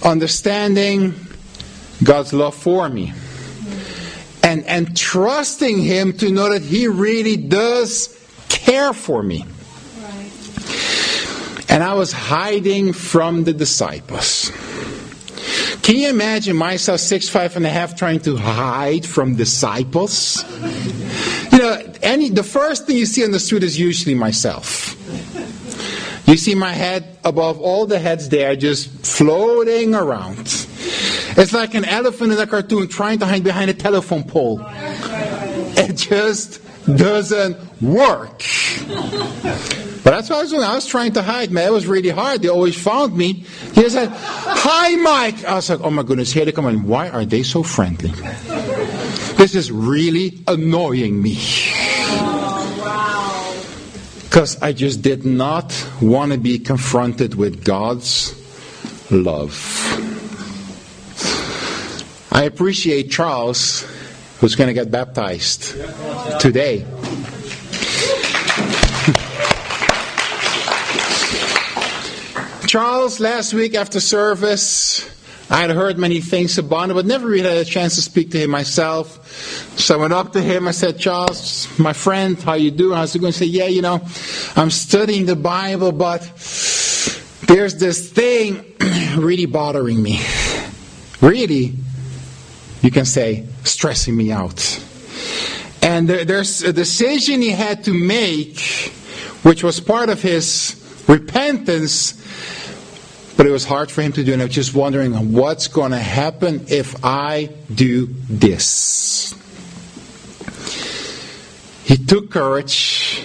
understanding 0.03 1.15
God's 2.03 2.33
love 2.33 2.55
for 2.55 2.87
me 2.89 3.13
and, 4.43 4.65
and 4.65 4.95
trusting 4.95 5.79
Him 5.79 6.13
to 6.17 6.31
know 6.31 6.51
that 6.51 6.61
He 6.61 6.87
really 6.87 7.37
does 7.37 8.17
care 8.49 8.93
for 8.93 9.23
me. 9.23 9.45
And 11.69 11.83
I 11.83 11.93
was 11.93 12.11
hiding 12.11 12.91
from 12.93 13.45
the 13.45 13.53
disciples. 13.53 14.51
Can 15.81 15.95
you 15.97 16.09
imagine 16.09 16.55
myself, 16.55 16.99
six, 16.99 17.29
five 17.29 17.55
and 17.55 17.65
a 17.65 17.69
half, 17.69 17.95
trying 17.95 18.19
to 18.21 18.37
hide 18.37 19.05
from 19.05 19.35
disciples? 19.35 20.43
You 21.51 21.57
know, 21.57 21.93
any 22.01 22.29
the 22.29 22.43
first 22.43 22.87
thing 22.87 22.97
you 22.97 23.05
see 23.05 23.23
on 23.23 23.31
the 23.31 23.39
street 23.39 23.63
is 23.63 23.79
usually 23.79 24.15
myself. 24.15 24.95
You 26.27 26.37
see 26.37 26.55
my 26.55 26.71
head 26.71 27.17
above 27.23 27.59
all 27.59 27.85
the 27.85 27.99
heads 27.99 28.29
there, 28.29 28.55
just 28.55 28.89
floating 29.05 29.95
around. 29.95 30.39
It's 31.37 31.53
like 31.53 31.73
an 31.73 31.85
elephant 31.85 32.31
in 32.31 32.39
a 32.39 32.47
cartoon 32.47 32.87
trying 32.87 33.19
to 33.19 33.25
hide 33.25 33.43
behind 33.43 33.69
a 33.69 33.73
telephone 33.73 34.23
pole. 34.23 34.61
It 35.77 35.95
just 35.97 36.61
doesn't 36.85 37.57
work. 37.81 38.43
But 40.03 40.11
that's 40.11 40.29
what 40.29 40.39
I 40.39 40.41
was 40.41 40.51
doing. 40.51 40.63
I 40.63 40.73
was 40.73 40.87
trying 40.87 41.13
to 41.13 41.21
hide, 41.21 41.51
man. 41.51 41.67
It 41.67 41.71
was 41.71 41.85
really 41.85 42.09
hard. 42.09 42.41
They 42.41 42.47
always 42.47 42.75
found 42.75 43.15
me. 43.15 43.45
He 43.73 43.87
said, 43.89 44.09
Hi, 44.11 44.95
Mike. 44.95 45.45
I 45.45 45.55
was 45.55 45.69
like, 45.69 45.81
Oh 45.81 45.91
my 45.91 46.01
goodness, 46.01 46.31
here 46.31 46.43
they 46.43 46.51
come. 46.51 46.65
And 46.65 46.85
why 46.85 47.09
are 47.09 47.23
they 47.23 47.43
so 47.43 47.61
friendly? 47.61 48.09
This 49.37 49.53
is 49.53 49.71
really 49.71 50.39
annoying 50.47 51.21
me. 51.21 51.37
Because 54.23 54.59
I 54.61 54.73
just 54.73 55.01
did 55.01 55.25
not 55.25 55.71
want 56.01 56.31
to 56.31 56.37
be 56.37 56.57
confronted 56.57 57.35
with 57.35 57.63
God's 57.63 58.33
love. 59.11 59.53
I 62.31 62.43
appreciate 62.45 63.11
Charles, 63.11 63.85
who's 64.39 64.55
going 64.55 64.67
to 64.67 64.73
get 64.73 64.89
baptized 64.89 65.75
today. 66.39 66.85
Charles, 72.71 73.19
last 73.19 73.53
week 73.53 73.75
after 73.75 73.99
service, 73.99 75.05
I 75.49 75.59
had 75.59 75.71
heard 75.71 75.97
many 75.97 76.21
things 76.21 76.57
about 76.57 76.89
him, 76.89 76.95
but 76.95 77.05
never 77.05 77.27
really 77.27 77.49
had 77.49 77.57
a 77.57 77.65
chance 77.65 77.95
to 77.95 78.01
speak 78.01 78.31
to 78.31 78.39
him 78.39 78.49
myself. 78.49 79.77
So 79.77 79.95
I 79.95 79.97
went 79.97 80.13
up 80.13 80.31
to 80.31 80.41
him. 80.41 80.69
I 80.69 80.71
said, 80.71 80.97
Charles, 80.97 81.67
my 81.77 81.91
friend, 81.91 82.41
how 82.41 82.53
you 82.53 82.71
doing? 82.71 82.97
I 82.97 83.01
was 83.01 83.13
going 83.17 83.33
to 83.33 83.37
say, 83.37 83.47
yeah, 83.47 83.65
you 83.65 83.81
know, 83.81 83.99
I'm 84.55 84.71
studying 84.71 85.25
the 85.25 85.35
Bible, 85.35 85.91
but 85.91 86.21
there's 87.41 87.75
this 87.75 88.09
thing 88.09 88.63
really 89.17 89.47
bothering 89.47 90.01
me. 90.01 90.21
Really, 91.19 91.73
you 92.81 92.89
can 92.89 93.03
say, 93.03 93.47
stressing 93.65 94.15
me 94.15 94.31
out. 94.31 94.81
And 95.81 96.07
there's 96.07 96.63
a 96.63 96.71
decision 96.71 97.41
he 97.41 97.49
had 97.49 97.83
to 97.83 97.93
make, 97.93 98.61
which 99.43 99.61
was 99.61 99.81
part 99.81 100.07
of 100.07 100.21
his 100.21 100.77
repentance, 101.09 102.20
but 103.37 103.45
it 103.45 103.51
was 103.51 103.65
hard 103.65 103.89
for 103.91 104.01
him 104.01 104.11
to 104.13 104.23
do, 104.23 104.33
and 104.33 104.41
I 104.41 104.45
was 104.45 104.55
just 104.55 104.73
wondering 104.73 105.31
what's 105.31 105.67
going 105.67 105.91
to 105.91 105.99
happen 105.99 106.65
if 106.69 107.03
I 107.03 107.49
do 107.73 108.07
this. 108.29 109.33
He 111.83 111.97
took 111.97 112.31
courage, 112.31 113.23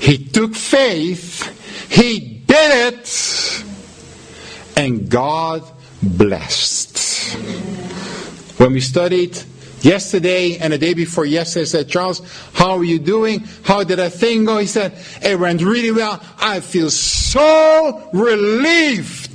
he 0.00 0.18
took 0.18 0.54
faith, 0.54 1.90
he 1.90 2.42
did 2.46 2.94
it, 2.94 3.64
and 4.76 5.10
God 5.10 5.62
blessed. 6.02 6.98
When 8.58 8.72
we 8.72 8.80
studied 8.80 9.42
yesterday 9.82 10.58
and 10.58 10.72
the 10.72 10.78
day 10.78 10.94
before 10.94 11.24
yesterday, 11.24 11.62
I 11.62 11.64
said, 11.64 11.88
Charles, 11.88 12.20
how 12.52 12.76
are 12.76 12.84
you 12.84 12.98
doing? 12.98 13.40
How 13.62 13.84
did 13.84 13.96
that 13.96 14.12
thing 14.12 14.44
go? 14.44 14.58
He 14.58 14.66
said, 14.66 14.92
it 15.22 15.38
went 15.38 15.62
really 15.62 15.92
well. 15.92 16.22
I 16.38 16.60
feel 16.60 16.90
so 16.90 18.08
relieved. 18.12 19.29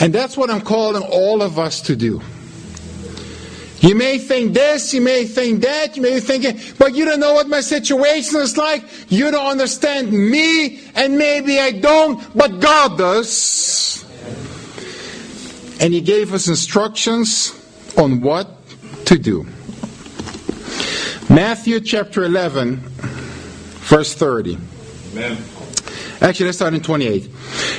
And 0.00 0.14
that's 0.14 0.36
what 0.36 0.50
I'm 0.50 0.62
calling 0.62 1.02
all 1.02 1.42
of 1.42 1.58
us 1.58 1.82
to 1.82 1.94
do. 1.94 2.22
You 3.80 3.94
may 3.94 4.18
think 4.18 4.52
this, 4.52 4.92
you 4.92 5.00
may 5.00 5.24
think 5.24 5.62
that, 5.62 5.96
you 5.96 6.02
may 6.02 6.14
be 6.14 6.20
thinking, 6.20 6.60
but 6.78 6.94
you 6.94 7.06
don't 7.06 7.20
know 7.20 7.32
what 7.32 7.48
my 7.48 7.60
situation 7.60 8.40
is 8.40 8.56
like. 8.58 8.84
You 9.10 9.30
don't 9.30 9.46
understand 9.46 10.12
me, 10.12 10.82
and 10.94 11.16
maybe 11.16 11.58
I 11.58 11.72
don't, 11.72 12.20
but 12.36 12.60
God 12.60 12.98
does. 12.98 14.04
And 15.80 15.94
He 15.94 16.02
gave 16.02 16.34
us 16.34 16.48
instructions 16.48 17.54
on 17.96 18.20
what 18.20 18.48
to 19.06 19.18
do. 19.18 19.46
Matthew 21.30 21.80
chapter 21.80 22.24
11, 22.24 22.76
verse 22.76 24.14
30. 24.14 24.58
Amen. 25.12 25.38
Actually, 26.20 26.46
let's 26.46 26.58
start 26.58 26.74
in 26.74 26.82
28. 26.82 27.30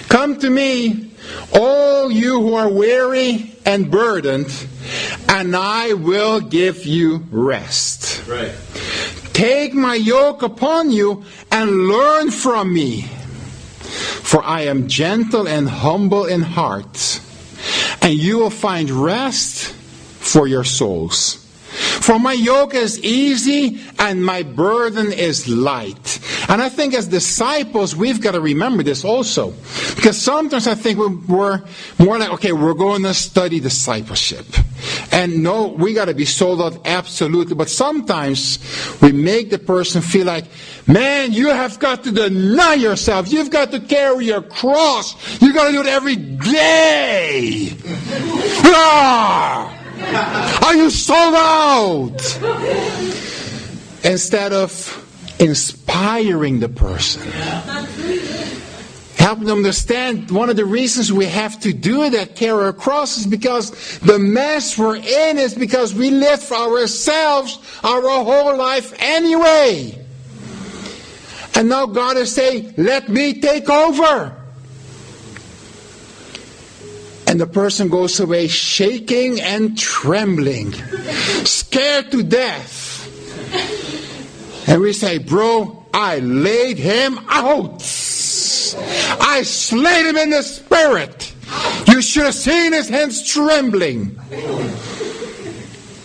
Come 0.10 0.40
to 0.40 0.50
me, 0.50 1.11
all 1.54 2.12
you 2.12 2.42
who 2.42 2.56
are 2.56 2.70
weary 2.70 3.56
and 3.66 3.92
burdened, 3.92 4.52
and 5.30 5.56
I 5.56 5.94
will 5.94 6.40
give 6.40 6.86
you 6.86 7.26
rest. 7.32 8.28
Right. 8.28 8.54
Take 9.34 9.74
my 9.74 9.96
yoke 9.96 10.42
upon 10.44 10.92
you 10.92 11.24
and 11.52 11.88
learn 11.88 12.32
from 12.32 12.74
me. 12.74 13.02
For 13.02 14.44
I 14.44 14.62
am 14.62 14.88
gentle 14.88 15.48
and 15.48 15.68
humble 15.68 16.26
in 16.26 16.42
heart, 16.42 17.20
and 18.02 18.14
you 18.14 18.40
will 18.40 18.50
find 18.50 18.90
rest 18.90 19.74
for 19.74 20.48
your 20.48 20.64
souls. 20.64 21.42
For 21.72 22.20
my 22.20 22.34
yoke 22.34 22.74
is 22.74 23.04
easy 23.04 23.82
and 23.98 24.26
my 24.26 24.44
burden 24.44 25.12
is 25.12 25.48
light. 25.48 26.20
And 26.52 26.62
I 26.62 26.68
think 26.68 26.94
as 26.94 27.08
disciples, 27.08 27.96
we've 27.96 28.20
got 28.20 28.34
to 28.34 28.42
remember 28.42 28.84
this 28.84 29.06
also. 29.06 29.52
Because 29.96 30.22
sometimes 30.22 30.68
I 30.68 30.76
think 30.76 31.00
we're 31.00 31.08
more 31.98 32.20
like, 32.20 32.30
okay, 32.34 32.52
we're 32.52 32.74
going 32.74 33.04
to 33.04 33.14
study 33.14 33.62
discipleship. 33.62 34.46
And 35.14 35.44
no, 35.44 35.70
we 35.70 35.94
got 35.94 36.06
to 36.06 36.14
be 36.14 36.26
sold 36.26 36.62
out 36.62 36.86
absolutely. 36.86 37.56
But 37.56 37.70
sometimes 37.70 38.60
we 39.02 39.14
make 39.14 39.50
the 39.50 39.60
person 39.60 40.02
feel 40.02 40.26
like, 40.26 40.44
man, 40.88 41.32
you 41.32 41.48
have 41.48 41.80
got 41.80 42.04
to 42.04 42.12
deny 42.12 42.74
yourself. 42.74 43.32
You've 43.32 43.50
got 43.50 43.72
to 43.72 43.80
carry 43.80 44.26
your 44.26 44.42
cross. 44.42 45.42
You've 45.42 45.56
got 45.56 45.68
to 45.68 45.72
do 45.72 45.80
it 45.80 45.88
every 45.88 46.18
day. 46.18 47.78
ah! 48.66 49.78
Are 50.66 50.76
you 50.76 50.90
sold 50.90 51.34
out? 51.34 52.20
Instead 54.04 54.52
of 54.52 55.01
inspiring 55.42 56.60
the 56.60 56.70
person. 56.70 57.24
Helping 59.18 59.46
them 59.46 59.58
understand 59.58 60.32
one 60.32 60.50
of 60.50 60.56
the 60.56 60.66
reasons 60.66 61.12
we 61.12 61.26
have 61.26 61.60
to 61.60 61.74
do 61.74 62.10
that, 62.10 62.36
carry 62.36 62.64
our 62.64 62.74
cross, 62.74 63.18
is 63.18 63.28
because 63.28 64.00
the 64.00 64.18
mess 64.18 64.78
we're 64.78 64.96
in 64.96 65.38
is 65.38 65.54
because 65.54 65.94
we 65.94 66.10
live 66.10 66.42
for 66.42 66.56
ourselves 66.56 67.60
our 67.84 68.02
whole 68.02 68.58
life 68.58 68.94
anyway. 69.00 69.98
And 71.54 71.70
now 71.70 71.86
God 71.86 72.18
is 72.18 72.34
saying, 72.34 72.74
let 72.78 73.10
me 73.10 73.40
take 73.40 73.70
over. 73.70 74.36
And 77.28 77.40
the 77.40 77.48
person 77.48 77.90
goes 77.90 78.20
away 78.20 78.48
shaking 78.48 79.40
and 79.40 79.78
trembling, 79.78 80.74
scared 81.46 82.12
to 82.12 82.24
death. 82.24 82.81
We 84.82 84.94
say, 84.94 85.20
Bro, 85.20 85.86
I 85.94 86.18
laid 86.20 86.80
him 86.80 87.20
out. 87.30 87.84
I 89.22 89.44
slayed 89.44 90.08
him 90.08 90.18
in 90.18 90.32
the 90.32 90.42
spirit. 90.42 91.32
You 91.88 92.02
should 92.02 92.24
have 92.24 92.34
seen 92.34 92.74
his 92.74 92.90
hands 92.90 93.28
trembling. 93.28 94.18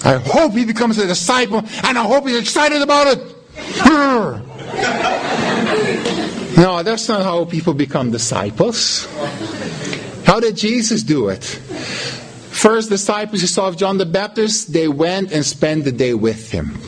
I 0.05 0.19
hope 0.19 0.53
he 0.53 0.67
becomes 0.67 0.99
a 0.99 1.07
disciple 1.07 1.65
and 1.85 1.97
I 1.97 2.03
hope 2.03 2.27
he's 2.27 2.39
excited 2.39 2.83
about 2.83 3.17
it. 3.17 4.43
No, 6.57 6.83
that's 6.83 7.07
not 7.07 7.23
how 7.23 7.45
people 7.45 7.75
become 7.75 8.11
disciples. 8.11 9.07
How 10.25 10.41
did 10.41 10.57
Jesus 10.57 11.03
do 11.03 11.29
it? 11.29 11.45
First 11.45 12.89
disciples 12.89 13.43
he 13.43 13.47
saw 13.47 13.69
of 13.69 13.77
John 13.77 13.99
the 13.99 14.07
Baptist, 14.07 14.73
they 14.73 14.89
went 14.89 15.33
and 15.33 15.45
spent 15.45 15.85
the 15.85 15.93
day 15.93 16.15
with 16.15 16.51
him. 16.51 16.79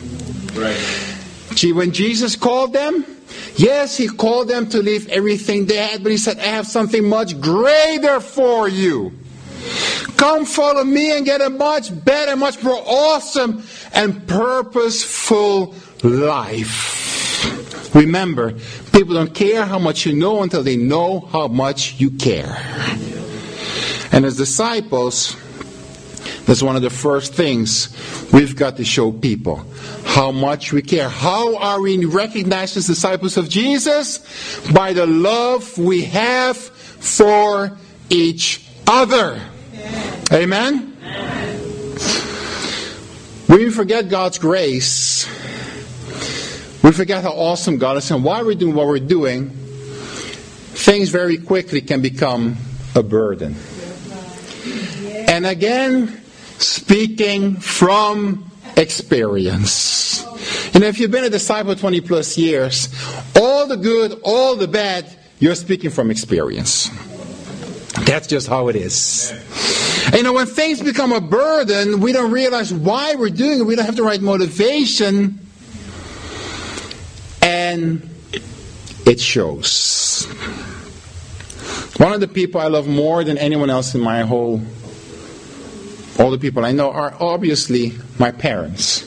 Right. 0.55 1.08
See, 1.59 1.73
when 1.73 1.91
Jesus 1.91 2.37
called 2.37 2.71
them, 2.71 3.03
yes, 3.57 3.97
he 3.97 4.07
called 4.07 4.47
them 4.47 4.69
to 4.69 4.77
leave 4.77 5.09
everything 5.09 5.65
they 5.65 5.75
had, 5.75 6.01
but 6.01 6.09
he 6.13 6.17
said, 6.17 6.39
I 6.39 6.43
have 6.43 6.65
something 6.65 7.09
much 7.09 7.41
greater 7.41 8.21
for 8.21 8.69
you. 8.69 9.11
Come 10.15 10.45
follow 10.45 10.85
me 10.85 11.17
and 11.17 11.25
get 11.25 11.41
a 11.41 11.49
much 11.49 11.91
better, 12.05 12.37
much 12.37 12.63
more 12.63 12.81
awesome 12.87 13.65
and 13.93 14.25
purposeful 14.25 15.75
life. 16.01 17.93
Remember, 17.93 18.53
people 18.93 19.15
don't 19.15 19.35
care 19.35 19.65
how 19.65 19.79
much 19.79 20.05
you 20.05 20.13
know 20.13 20.43
until 20.43 20.63
they 20.63 20.77
know 20.77 21.19
how 21.19 21.49
much 21.49 21.99
you 21.99 22.11
care. 22.11 22.55
And 24.13 24.23
as 24.23 24.37
disciples, 24.37 25.35
that's 26.49 26.63
one 26.63 26.75
of 26.75 26.81
the 26.81 26.89
first 26.89 27.35
things 27.35 27.95
we've 28.33 28.55
got 28.55 28.77
to 28.77 28.83
show 28.83 29.11
people 29.11 29.63
how 30.03 30.31
much 30.31 30.73
we 30.73 30.81
care. 30.81 31.07
How 31.07 31.55
are 31.57 31.79
we 31.79 32.03
recognized 32.05 32.75
as 32.75 32.87
disciples 32.87 33.37
of 33.37 33.47
Jesus? 33.47 34.17
By 34.71 34.93
the 34.93 35.05
love 35.05 35.77
we 35.77 36.05
have 36.05 36.57
for 36.57 37.77
each 38.09 38.65
other. 38.87 39.39
Amen? 40.33 40.87
When 43.45 43.59
we 43.59 43.69
forget 43.69 44.09
God's 44.09 44.39
grace, 44.39 45.27
we 46.81 46.91
forget 46.91 47.21
how 47.21 47.33
awesome 47.33 47.77
God 47.77 47.97
is 47.97 48.09
and 48.09 48.23
why 48.23 48.41
we're 48.41 48.55
doing 48.55 48.73
what 48.73 48.87
we're 48.87 48.97
doing, 48.97 49.51
things 49.51 51.09
very 51.09 51.37
quickly 51.37 51.81
can 51.81 52.01
become 52.01 52.57
a 52.95 53.03
burden. 53.03 53.55
And 55.27 55.45
again, 55.45 56.19
speaking 56.59 57.55
from 57.55 58.49
experience. 58.75 60.25
You 60.73 60.81
know, 60.81 60.87
if 60.87 60.99
you've 60.99 61.11
been 61.11 61.25
a 61.25 61.29
disciple 61.29 61.75
20 61.75 62.01
plus 62.01 62.37
years, 62.37 62.89
all 63.35 63.67
the 63.67 63.77
good, 63.77 64.19
all 64.23 64.55
the 64.55 64.67
bad, 64.67 65.05
you're 65.39 65.55
speaking 65.55 65.89
from 65.89 66.11
experience. 66.11 66.89
That's 68.05 68.27
just 68.27 68.47
how 68.47 68.67
it 68.67 68.75
is. 68.75 69.31
And 70.07 70.17
you 70.17 70.23
know, 70.23 70.33
when 70.33 70.47
things 70.47 70.81
become 70.81 71.11
a 71.11 71.21
burden, 71.21 71.99
we 71.99 72.11
don't 72.11 72.31
realize 72.31 72.73
why 72.73 73.15
we're 73.15 73.29
doing 73.29 73.59
it. 73.59 73.63
We 73.63 73.75
don't 73.75 73.85
have 73.85 73.95
the 73.95 74.03
right 74.03 74.21
motivation. 74.21 75.39
And 77.41 78.09
it 79.05 79.19
shows. 79.19 80.25
One 81.97 82.13
of 82.13 82.21
the 82.21 82.27
people 82.27 82.61
I 82.61 82.67
love 82.67 82.87
more 82.87 83.23
than 83.23 83.37
anyone 83.37 83.69
else 83.69 83.93
in 83.93 84.01
my 84.01 84.21
whole 84.21 84.61
all 86.19 86.31
the 86.31 86.37
people 86.37 86.65
I 86.65 86.71
know 86.71 86.91
are 86.91 87.15
obviously 87.19 87.93
my 88.19 88.31
parents. 88.31 89.05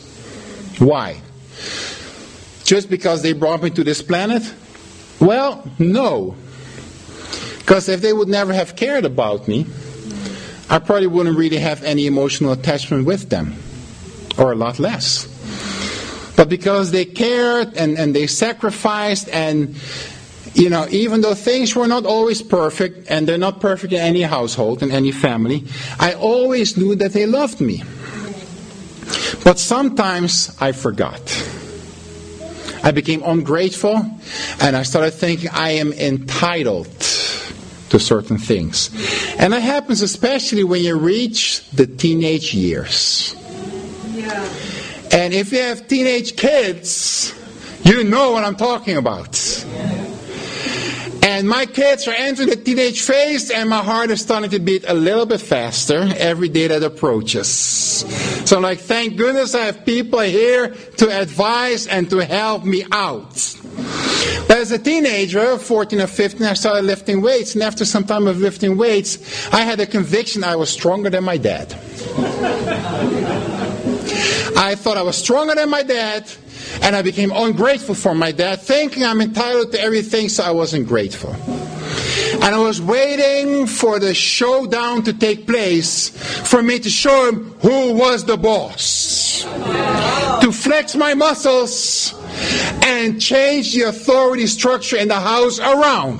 Why? 0.79 1.20
Just 2.64 2.88
because 2.88 3.22
they 3.22 3.35
brought 3.35 3.62
me 3.62 3.70
to 3.70 3.85
this 3.85 4.01
planet? 4.03 4.42
Well, 5.20 5.70
no. 5.79 6.35
Because 7.59 7.88
if 7.88 8.01
they 8.01 8.12
would 8.12 8.29
never 8.29 8.53
have 8.53 8.75
cared 8.77 9.05
about 9.05 9.46
me, 9.46 9.66
I 10.70 10.79
probably 10.79 11.07
wouldn't 11.07 11.37
really 11.37 11.59
have 11.59 11.85
any 11.85 12.07
emotional 12.07 12.53
attachment 12.53 13.05
with 13.05 13.29
them, 13.29 13.55
or 14.38 14.53
a 14.53 14.57
lot 14.57 14.79
less. 14.79 15.29
But 16.35 16.48
because 16.48 16.92
they 16.92 17.05
cared 17.05 17.77
and, 17.77 17.98
and 17.98 18.16
they 18.16 18.27
sacrificed 18.27 19.29
and 19.29 19.77
you 20.54 20.68
know, 20.68 20.86
even 20.90 21.20
though 21.20 21.34
things 21.34 21.74
were 21.74 21.86
not 21.86 22.04
always 22.04 22.42
perfect, 22.42 23.10
and 23.10 23.26
they're 23.26 23.38
not 23.38 23.60
perfect 23.60 23.92
in 23.92 24.00
any 24.00 24.22
household, 24.22 24.82
in 24.82 24.90
any 24.90 25.12
family, 25.12 25.64
I 25.98 26.14
always 26.14 26.76
knew 26.76 26.94
that 26.96 27.12
they 27.12 27.26
loved 27.26 27.60
me. 27.60 27.82
But 29.44 29.58
sometimes 29.58 30.56
I 30.60 30.72
forgot. 30.72 31.20
I 32.84 32.90
became 32.90 33.22
ungrateful, 33.24 34.04
and 34.60 34.76
I 34.76 34.82
started 34.82 35.12
thinking 35.12 35.50
I 35.52 35.70
am 35.70 35.92
entitled 35.92 36.88
to 37.90 37.98
certain 37.98 38.38
things. 38.38 38.90
And 39.38 39.52
that 39.52 39.60
happens 39.60 40.02
especially 40.02 40.64
when 40.64 40.82
you 40.82 40.98
reach 40.98 41.68
the 41.70 41.86
teenage 41.86 42.54
years. 42.54 43.36
Yeah. 44.14 44.48
And 45.12 45.34
if 45.34 45.52
you 45.52 45.60
have 45.60 45.86
teenage 45.88 46.36
kids, 46.36 47.34
you 47.84 48.02
know 48.02 48.32
what 48.32 48.44
I'm 48.44 48.56
talking 48.56 48.96
about. 48.96 49.62
And 51.22 51.48
my 51.48 51.66
kids 51.66 52.08
are 52.08 52.14
entering 52.14 52.48
the 52.48 52.56
teenage 52.56 53.00
phase, 53.00 53.50
and 53.50 53.70
my 53.70 53.82
heart 53.82 54.11
is 54.11 54.20
starting 54.20 54.50
to 54.50 54.58
beat 54.58 54.85
a 54.87 54.94
little 54.94 55.24
bit 55.24 55.40
faster 55.40 56.09
every 56.18 56.49
day 56.49 56.66
that 56.66 56.82
approaches. 56.82 57.49
So 57.49 58.57
I'm 58.57 58.62
like, 58.62 58.80
thank 58.80 59.16
goodness 59.16 59.55
I 59.55 59.66
have 59.66 59.86
people 59.86 60.20
here 60.20 60.74
to 60.99 61.11
advise 61.11 61.86
and 61.86 62.11
to 62.11 62.18
help 62.18 62.64
me 62.64 62.84
out. 62.90 63.57
But 64.49 64.59
as 64.59 64.72
a 64.72 64.78
teenager, 64.78 65.57
14 65.59 66.01
or 66.01 66.07
15, 66.07 66.47
I 66.47 66.55
started 66.55 66.84
lifting 66.84 67.22
weights, 67.22 67.55
and 67.55 67.62
after 67.62 67.84
some 67.84 68.05
time 68.05 68.26
of 68.26 68.40
lifting 68.40 68.76
weights, 68.76 69.53
I 69.53 69.62
had 69.62 69.80
a 69.80 69.86
conviction 69.86 70.42
I 70.44 70.57
was 70.57 70.70
stronger 70.70 71.09
than 71.09 71.24
my 71.24 71.36
dad. 71.36 71.72
I 74.55 74.74
thought 74.74 74.97
I 74.97 75.03
was 75.03 75.16
stronger 75.16 75.55
than 75.55 75.70
my 75.70 75.82
dad, 75.82 76.30
and 76.81 76.97
I 76.97 77.03
became 77.03 77.31
ungrateful 77.33 77.95
for 77.95 78.14
my 78.14 78.33
dad, 78.33 78.61
thinking 78.61 79.05
I'm 79.05 79.20
entitled 79.20 79.73
to 79.73 79.81
everything, 79.81 80.29
so 80.29 80.45
I 80.45 80.51
wasn't 80.51 80.89
grateful. 80.89 81.35
And 82.43 82.55
I 82.55 82.59
was 82.59 82.81
waiting 82.81 83.66
for 83.66 83.99
the 83.99 84.14
showdown 84.14 85.03
to 85.05 85.12
take 85.12 85.47
place 85.47 86.09
for 86.09 86.62
me 86.62 86.79
to 86.79 86.89
show 86.89 87.29
him 87.29 87.55
who 87.61 87.93
was 87.93 88.25
the 88.25 88.37
boss. 88.37 89.45
To 90.43 90.51
flex 90.51 90.97
my 90.97 91.14
muscles 91.14 92.14
and 92.83 93.20
change 93.20 93.75
the 93.75 93.83
authority 93.83 94.47
structure 94.47 94.97
in 94.97 95.09
the 95.09 95.20
house 95.20 95.59
around. 95.61 96.18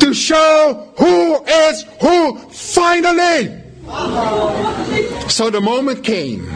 To 0.00 0.14
show 0.14 0.88
who 0.96 1.44
is 1.44 1.84
who 2.00 2.38
finally. 2.50 3.67
So 5.28 5.50
the 5.50 5.60
moment 5.60 6.04
came. 6.04 6.48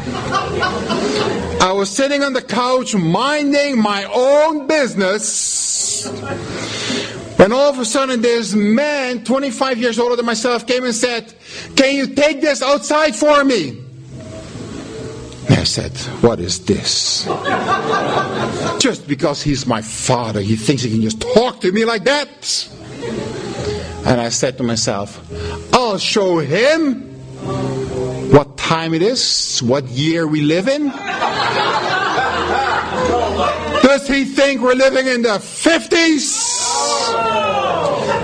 I 1.63 1.73
was 1.75 1.89
sitting 1.91 2.23
on 2.23 2.33
the 2.33 2.43
couch 2.43 2.95
minding 2.95 3.81
my 3.81 4.05
own 4.05 4.67
business. 4.67 6.09
When 7.37 7.53
all 7.53 7.71
of 7.71 7.79
a 7.79 7.85
sudden 7.85 8.21
this 8.21 8.55
man, 8.55 9.25
25 9.25 9.79
years 9.79 9.99
older 9.99 10.17
than 10.17 10.27
myself, 10.27 10.67
came 10.67 10.85
and 10.85 10.95
said, 10.95 11.35
Can 11.77 11.95
you 11.95 12.09
take 12.09 12.41
this 12.41 12.63
outside 12.63 13.15
for 13.15 13.45
me? 13.45 13.79
I 15.49 15.65
said, 15.65 15.97
What 16.23 16.41
is 16.41 16.65
this? 16.65 17.25
just 18.81 19.07
because 19.07 19.43
he's 19.43 19.67
my 19.67 19.83
father, 19.83 20.41
he 20.41 20.57
thinks 20.57 20.83
he 20.83 20.91
can 20.91 21.03
just 21.03 21.21
talk 21.21 21.61
to 21.61 21.71
me 21.71 21.85
like 21.85 22.05
that. 22.05 22.69
And 24.05 24.21
I 24.21 24.31
said 24.31 24.57
to 24.59 24.65
myself, 24.65 25.21
I'll 25.73 25.99
show 25.99 26.39
him 26.39 27.12
what 28.33 28.57
time 28.57 28.95
it 28.95 29.03
is, 29.03 29.61
what 29.63 29.85
year 29.87 30.27
we 30.27 30.41
live 30.43 30.69
in. 30.69 30.89
Does 33.83 34.07
he 34.09 34.25
think 34.25 34.61
we're 34.63 34.75
living 34.75 35.07
in 35.07 35.23
the 35.23 35.39
50s? 35.39 35.91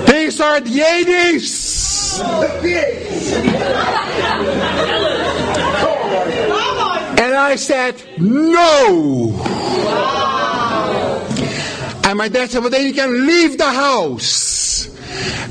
These 0.07 0.41
are 0.41 0.61
the 0.61 0.79
80s. 0.81 2.21
And 7.19 7.35
I 7.35 7.57
said, 7.57 8.03
no. 8.19 9.35
And 12.05 12.17
my 12.17 12.29
dad 12.29 12.51
said, 12.51 12.61
well, 12.61 12.71
then 12.71 12.87
you 12.87 12.95
can 12.95 13.27
leave 13.27 13.59
the 13.59 13.71
house. 13.71 14.89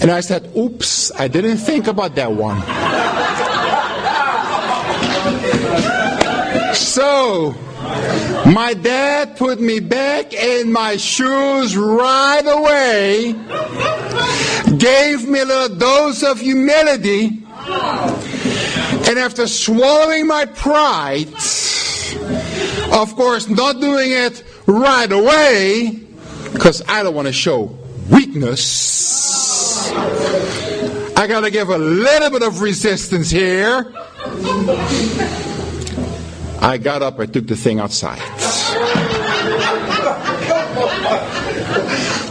And 0.02 0.10
I 0.10 0.22
said, 0.22 0.52
oops, 0.58 1.12
I 1.12 1.28
didn't 1.28 1.58
think 1.58 1.88
about 1.88 2.16
that 2.16 2.32
one. 2.32 2.64
So, 6.78 7.56
my 8.46 8.74
dad 8.74 9.36
put 9.36 9.60
me 9.60 9.80
back 9.80 10.34
in 10.34 10.72
my 10.72 10.98
shoes 10.98 11.76
right 11.76 12.46
away, 12.46 13.34
gave 14.78 15.28
me 15.28 15.40
a 15.40 15.46
little 15.46 15.76
dose 15.76 16.22
of 16.24 16.40
humility, 16.40 17.44
and 19.08 19.18
after 19.18 19.48
swallowing 19.48 20.28
my 20.28 20.46
pride, 20.46 21.28
of 22.94 23.16
course, 23.16 23.50
not 23.50 23.82
doing 23.82 24.12
it 24.12 24.44
right 24.68 25.12
away, 25.12 26.00
because 26.54 26.84
I 26.88 27.02
don't 27.02 27.16
want 27.16 27.28
to 27.28 27.34
show 27.34 27.76
weakness. 28.12 29.92
I 31.18 31.26
got 31.28 31.42
to 31.42 31.50
give 31.50 31.70
a 31.70 31.78
little 31.78 32.30
bit 32.30 32.44
of 32.44 32.62
resistance 32.62 33.32
here. 33.32 33.92
I 36.62 36.78
got 36.78 37.02
up, 37.02 37.20
I 37.20 37.26
took 37.26 37.48
the 37.48 37.56
thing 37.56 37.80
outside. 37.80 38.20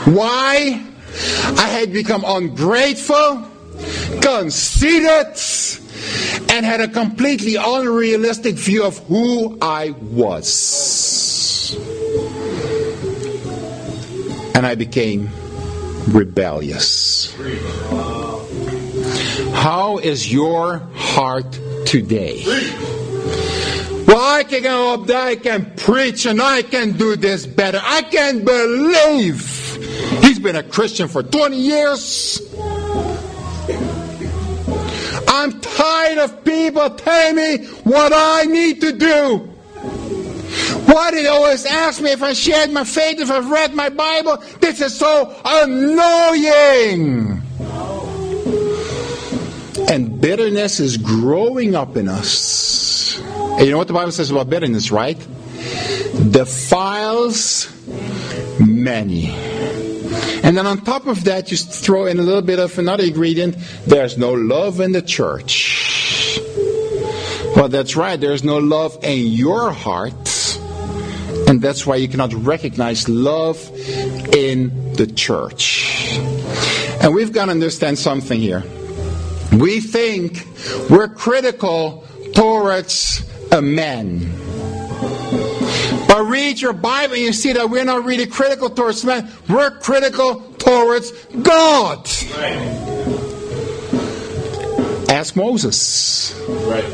Why? 0.06 0.82
I 1.56 1.68
had 1.68 1.92
become 1.92 2.24
ungrateful, 2.26 3.48
conceited, 4.20 5.38
and 6.50 6.64
had 6.64 6.80
a 6.80 6.88
completely 6.88 7.56
unrealistic 7.56 8.56
view 8.56 8.84
of 8.84 8.98
who 9.06 9.58
I 9.60 9.90
was. 9.90 11.76
And 14.54 14.66
I 14.66 14.74
became 14.74 15.30
rebellious. 16.08 17.34
How 19.52 19.98
is 19.98 20.32
your 20.32 20.78
heart 20.94 21.58
today? 21.84 22.44
Well, 24.06 24.38
I 24.38 24.44
can 24.44 24.62
go 24.62 24.94
up 24.94 25.06
there, 25.06 25.20
I 25.20 25.36
can 25.36 25.72
preach, 25.76 26.26
and 26.26 26.40
I 26.40 26.62
can 26.62 26.92
do 26.92 27.16
this 27.16 27.44
better. 27.44 27.80
I 27.82 28.02
can't 28.02 28.44
believe 28.44 29.40
he's 30.22 30.38
been 30.38 30.54
a 30.56 30.62
Christian 30.62 31.08
for 31.08 31.24
20 31.24 31.56
years. 31.56 32.40
I'm 35.28 35.60
tired 35.60 36.18
of 36.18 36.44
people 36.44 36.88
telling 36.90 37.36
me 37.36 37.66
what 37.84 38.12
I 38.14 38.44
need 38.44 38.80
to 38.82 38.92
do. 38.92 39.38
Why 40.86 41.10
do 41.10 41.22
they 41.22 41.26
always 41.26 41.66
ask 41.66 42.00
me 42.00 42.12
if 42.12 42.22
I 42.22 42.32
shared 42.32 42.70
my 42.70 42.84
faith, 42.84 43.20
if 43.20 43.30
I've 43.30 43.50
read 43.50 43.74
my 43.74 43.88
Bible? 43.88 44.42
This 44.60 44.80
is 44.80 44.96
so 44.96 45.34
annoying. 45.44 47.42
And 49.90 50.20
bitterness 50.20 50.80
is 50.80 50.96
growing 50.96 51.74
up 51.74 51.96
in 51.96 52.08
us. 52.08 53.20
And 53.56 53.64
you 53.64 53.70
know 53.70 53.78
what 53.78 53.88
the 53.88 53.94
Bible 53.94 54.12
says 54.12 54.30
about 54.30 54.50
bitterness, 54.50 54.90
right? 54.90 55.18
Defiles 56.30 57.72
many. 58.60 59.30
And 60.42 60.56
then 60.56 60.66
on 60.66 60.84
top 60.84 61.06
of 61.06 61.24
that, 61.24 61.50
you 61.50 61.56
throw 61.56 62.04
in 62.04 62.18
a 62.18 62.22
little 62.22 62.42
bit 62.42 62.58
of 62.58 62.78
another 62.78 63.04
ingredient. 63.04 63.56
There's 63.86 64.18
no 64.18 64.32
love 64.32 64.80
in 64.80 64.92
the 64.92 65.00
church. 65.00 66.38
Well, 67.56 67.68
that's 67.68 67.96
right. 67.96 68.20
There's 68.20 68.44
no 68.44 68.58
love 68.58 68.98
in 69.02 69.26
your 69.26 69.72
heart. 69.72 70.12
And 71.48 71.62
that's 71.62 71.86
why 71.86 71.96
you 71.96 72.08
cannot 72.08 72.34
recognize 72.34 73.08
love 73.08 73.58
in 74.34 74.92
the 74.92 75.06
church. 75.06 76.18
And 77.00 77.14
we've 77.14 77.32
got 77.32 77.46
to 77.46 77.52
understand 77.52 77.98
something 77.98 78.38
here. 78.38 78.62
We 79.52 79.80
think 79.80 80.46
we're 80.90 81.08
critical 81.08 82.04
towards 82.34 83.24
a 83.56 83.62
man. 83.62 84.18
But 86.06 86.22
read 86.24 86.60
your 86.60 86.72
Bible 86.74 87.16
you 87.16 87.32
see 87.32 87.52
that 87.54 87.68
we're 87.68 87.84
not 87.84 88.04
really 88.04 88.26
critical 88.26 88.70
towards 88.70 89.04
men. 89.04 89.30
We're 89.48 89.70
critical 89.80 90.40
towards 90.58 91.10
God. 91.42 92.08
Right. 92.36 92.82
Ask 95.08 95.36
Moses 95.36 96.34
Right. 96.48 96.84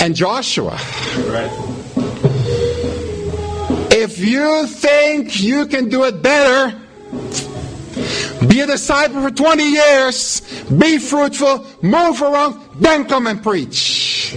and 0.00 0.16
Joshua. 0.16 0.78
Right. 1.26 1.50
If 3.90 4.18
you 4.18 4.66
think 4.66 5.40
you 5.40 5.66
can 5.66 5.88
do 5.88 6.04
it 6.04 6.22
better, 6.22 6.76
be 8.46 8.60
a 8.60 8.66
disciple 8.66 9.22
for 9.22 9.30
20 9.30 9.70
years, 9.70 10.40
be 10.78 10.98
fruitful, 10.98 11.66
move 11.82 12.22
around, 12.22 12.60
then 12.80 13.04
come 13.06 13.26
and 13.26 13.42
preach. 13.42 14.36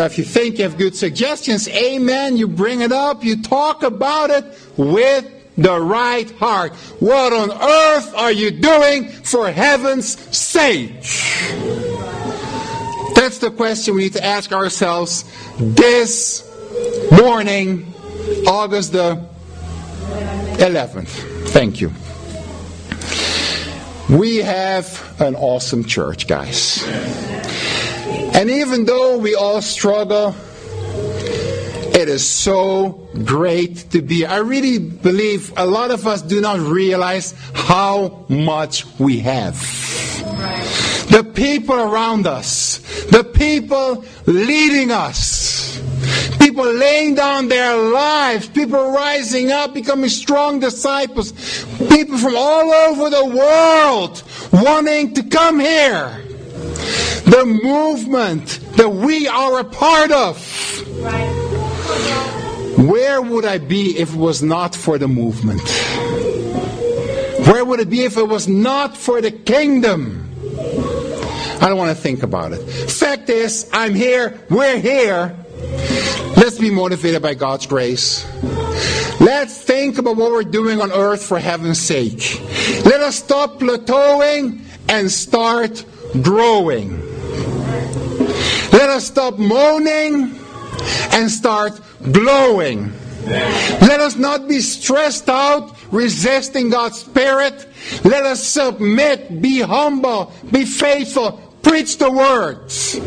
Now, 0.00 0.06
if 0.06 0.16
you 0.16 0.24
think 0.24 0.56
you 0.56 0.64
have 0.64 0.78
good 0.78 0.96
suggestions, 0.96 1.68
amen, 1.68 2.38
you 2.38 2.48
bring 2.48 2.80
it 2.80 2.90
up, 2.90 3.22
you 3.22 3.42
talk 3.42 3.82
about 3.82 4.30
it 4.30 4.46
with 4.78 5.30
the 5.58 5.78
right 5.78 6.30
heart. 6.38 6.72
What 7.00 7.34
on 7.34 7.50
earth 7.50 8.14
are 8.14 8.32
you 8.32 8.50
doing 8.50 9.10
for 9.10 9.50
heaven's 9.50 10.16
sake? 10.34 11.02
That's 13.14 13.40
the 13.40 13.52
question 13.54 13.94
we 13.94 14.04
need 14.04 14.14
to 14.14 14.24
ask 14.24 14.52
ourselves 14.52 15.26
this 15.58 16.50
morning, 17.12 17.92
August 18.46 18.92
the 18.92 19.22
11th. 20.60 21.48
Thank 21.50 21.82
you. 21.82 21.92
We 24.08 24.38
have 24.38 25.20
an 25.20 25.36
awesome 25.36 25.84
church, 25.84 26.26
guys. 26.26 26.82
And 28.32 28.50
even 28.50 28.84
though 28.84 29.18
we 29.18 29.34
all 29.34 29.60
struggle, 29.60 30.34
it 31.92 32.08
is 32.08 32.26
so 32.26 33.08
great 33.24 33.90
to 33.90 34.00
be. 34.00 34.24
I 34.24 34.38
really 34.38 34.78
believe 34.78 35.52
a 35.56 35.66
lot 35.66 35.90
of 35.90 36.06
us 36.06 36.22
do 36.22 36.40
not 36.40 36.58
realize 36.60 37.34
how 37.52 38.24
much 38.28 38.86
we 38.98 39.18
have. 39.18 39.60
The 41.10 41.28
people 41.34 41.74
around 41.74 42.26
us, 42.26 42.78
the 43.10 43.24
people 43.24 44.04
leading 44.26 44.90
us, 44.90 45.78
people 46.38 46.64
laying 46.72 47.16
down 47.16 47.48
their 47.48 47.76
lives, 47.76 48.48
people 48.48 48.92
rising 48.92 49.50
up, 49.50 49.74
becoming 49.74 50.08
strong 50.08 50.60
disciples, 50.60 51.32
people 51.90 52.16
from 52.16 52.36
all 52.36 52.72
over 52.72 53.10
the 53.10 53.24
world 53.24 54.22
wanting 54.52 55.12
to 55.14 55.22
come 55.24 55.60
here. 55.60 56.29
The 57.30 57.44
movement 57.46 58.58
that 58.72 58.88
we 58.88 59.28
are 59.28 59.60
a 59.60 59.64
part 59.64 60.10
of. 60.10 60.36
Where 62.76 63.22
would 63.22 63.44
I 63.44 63.58
be 63.58 63.96
if 63.96 64.14
it 64.14 64.16
was 64.16 64.42
not 64.42 64.74
for 64.74 64.98
the 64.98 65.06
movement? 65.06 65.62
Where 67.46 67.64
would 67.64 67.78
it 67.78 67.88
be 67.88 68.02
if 68.02 68.16
it 68.16 68.26
was 68.26 68.48
not 68.48 68.96
for 68.96 69.20
the 69.20 69.30
kingdom? 69.30 70.28
I 71.60 71.68
don't 71.68 71.78
want 71.78 71.96
to 71.96 72.02
think 72.02 72.24
about 72.24 72.52
it. 72.52 72.58
Fact 72.90 73.28
is, 73.28 73.70
I'm 73.72 73.94
here, 73.94 74.40
we're 74.50 74.80
here. 74.80 75.36
Let's 76.36 76.58
be 76.58 76.70
motivated 76.70 77.22
by 77.22 77.34
God's 77.34 77.66
grace. 77.66 78.26
Let's 79.20 79.62
think 79.62 79.98
about 79.98 80.16
what 80.16 80.32
we're 80.32 80.42
doing 80.42 80.80
on 80.80 80.90
earth 80.90 81.22
for 81.22 81.38
heaven's 81.38 81.78
sake. 81.78 82.40
Let 82.84 83.00
us 83.00 83.16
stop 83.16 83.60
plateauing 83.60 84.62
and 84.88 85.08
start 85.08 85.84
growing. 86.22 87.09
Let 88.72 88.90
us 88.90 89.06
stop 89.06 89.38
moaning 89.38 90.38
and 91.12 91.30
start 91.30 91.80
glowing. 92.12 92.92
Let 93.24 94.00
us 94.00 94.16
not 94.16 94.48
be 94.48 94.60
stressed 94.60 95.28
out, 95.28 95.76
resisting 95.92 96.70
God's 96.70 96.98
Spirit. 96.98 97.66
Let 98.04 98.24
us 98.24 98.42
submit, 98.42 99.40
be 99.42 99.60
humble, 99.60 100.32
be 100.50 100.64
faithful, 100.64 101.32
preach 101.62 101.98
the 101.98 102.10
words, 102.10 102.98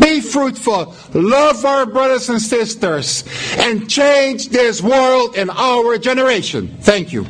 be 0.00 0.20
fruitful, 0.20 0.94
love 1.14 1.64
our 1.64 1.86
brothers 1.86 2.28
and 2.28 2.40
sisters, 2.40 3.24
and 3.58 3.90
change 3.90 4.50
this 4.50 4.80
world 4.80 5.36
and 5.36 5.50
our 5.50 5.98
generation. 5.98 6.76
Thank 6.80 7.12
you. 7.12 7.26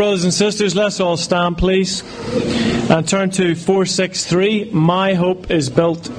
Brothers 0.00 0.24
and 0.24 0.32
sisters, 0.32 0.74
let's 0.74 0.98
all 0.98 1.18
stand, 1.18 1.58
please, 1.58 2.02
and 2.88 3.06
turn 3.06 3.28
to 3.32 3.54
463. 3.54 4.70
My 4.72 5.12
hope 5.12 5.50
is 5.50 5.68
built. 5.68 6.10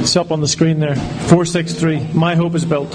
It's 0.00 0.16
up 0.16 0.30
on 0.30 0.42
the 0.42 0.46
screen 0.46 0.80
there. 0.80 0.96
463. 0.96 2.08
My 2.12 2.34
hope 2.34 2.54
is 2.54 2.66
built. 2.66 2.94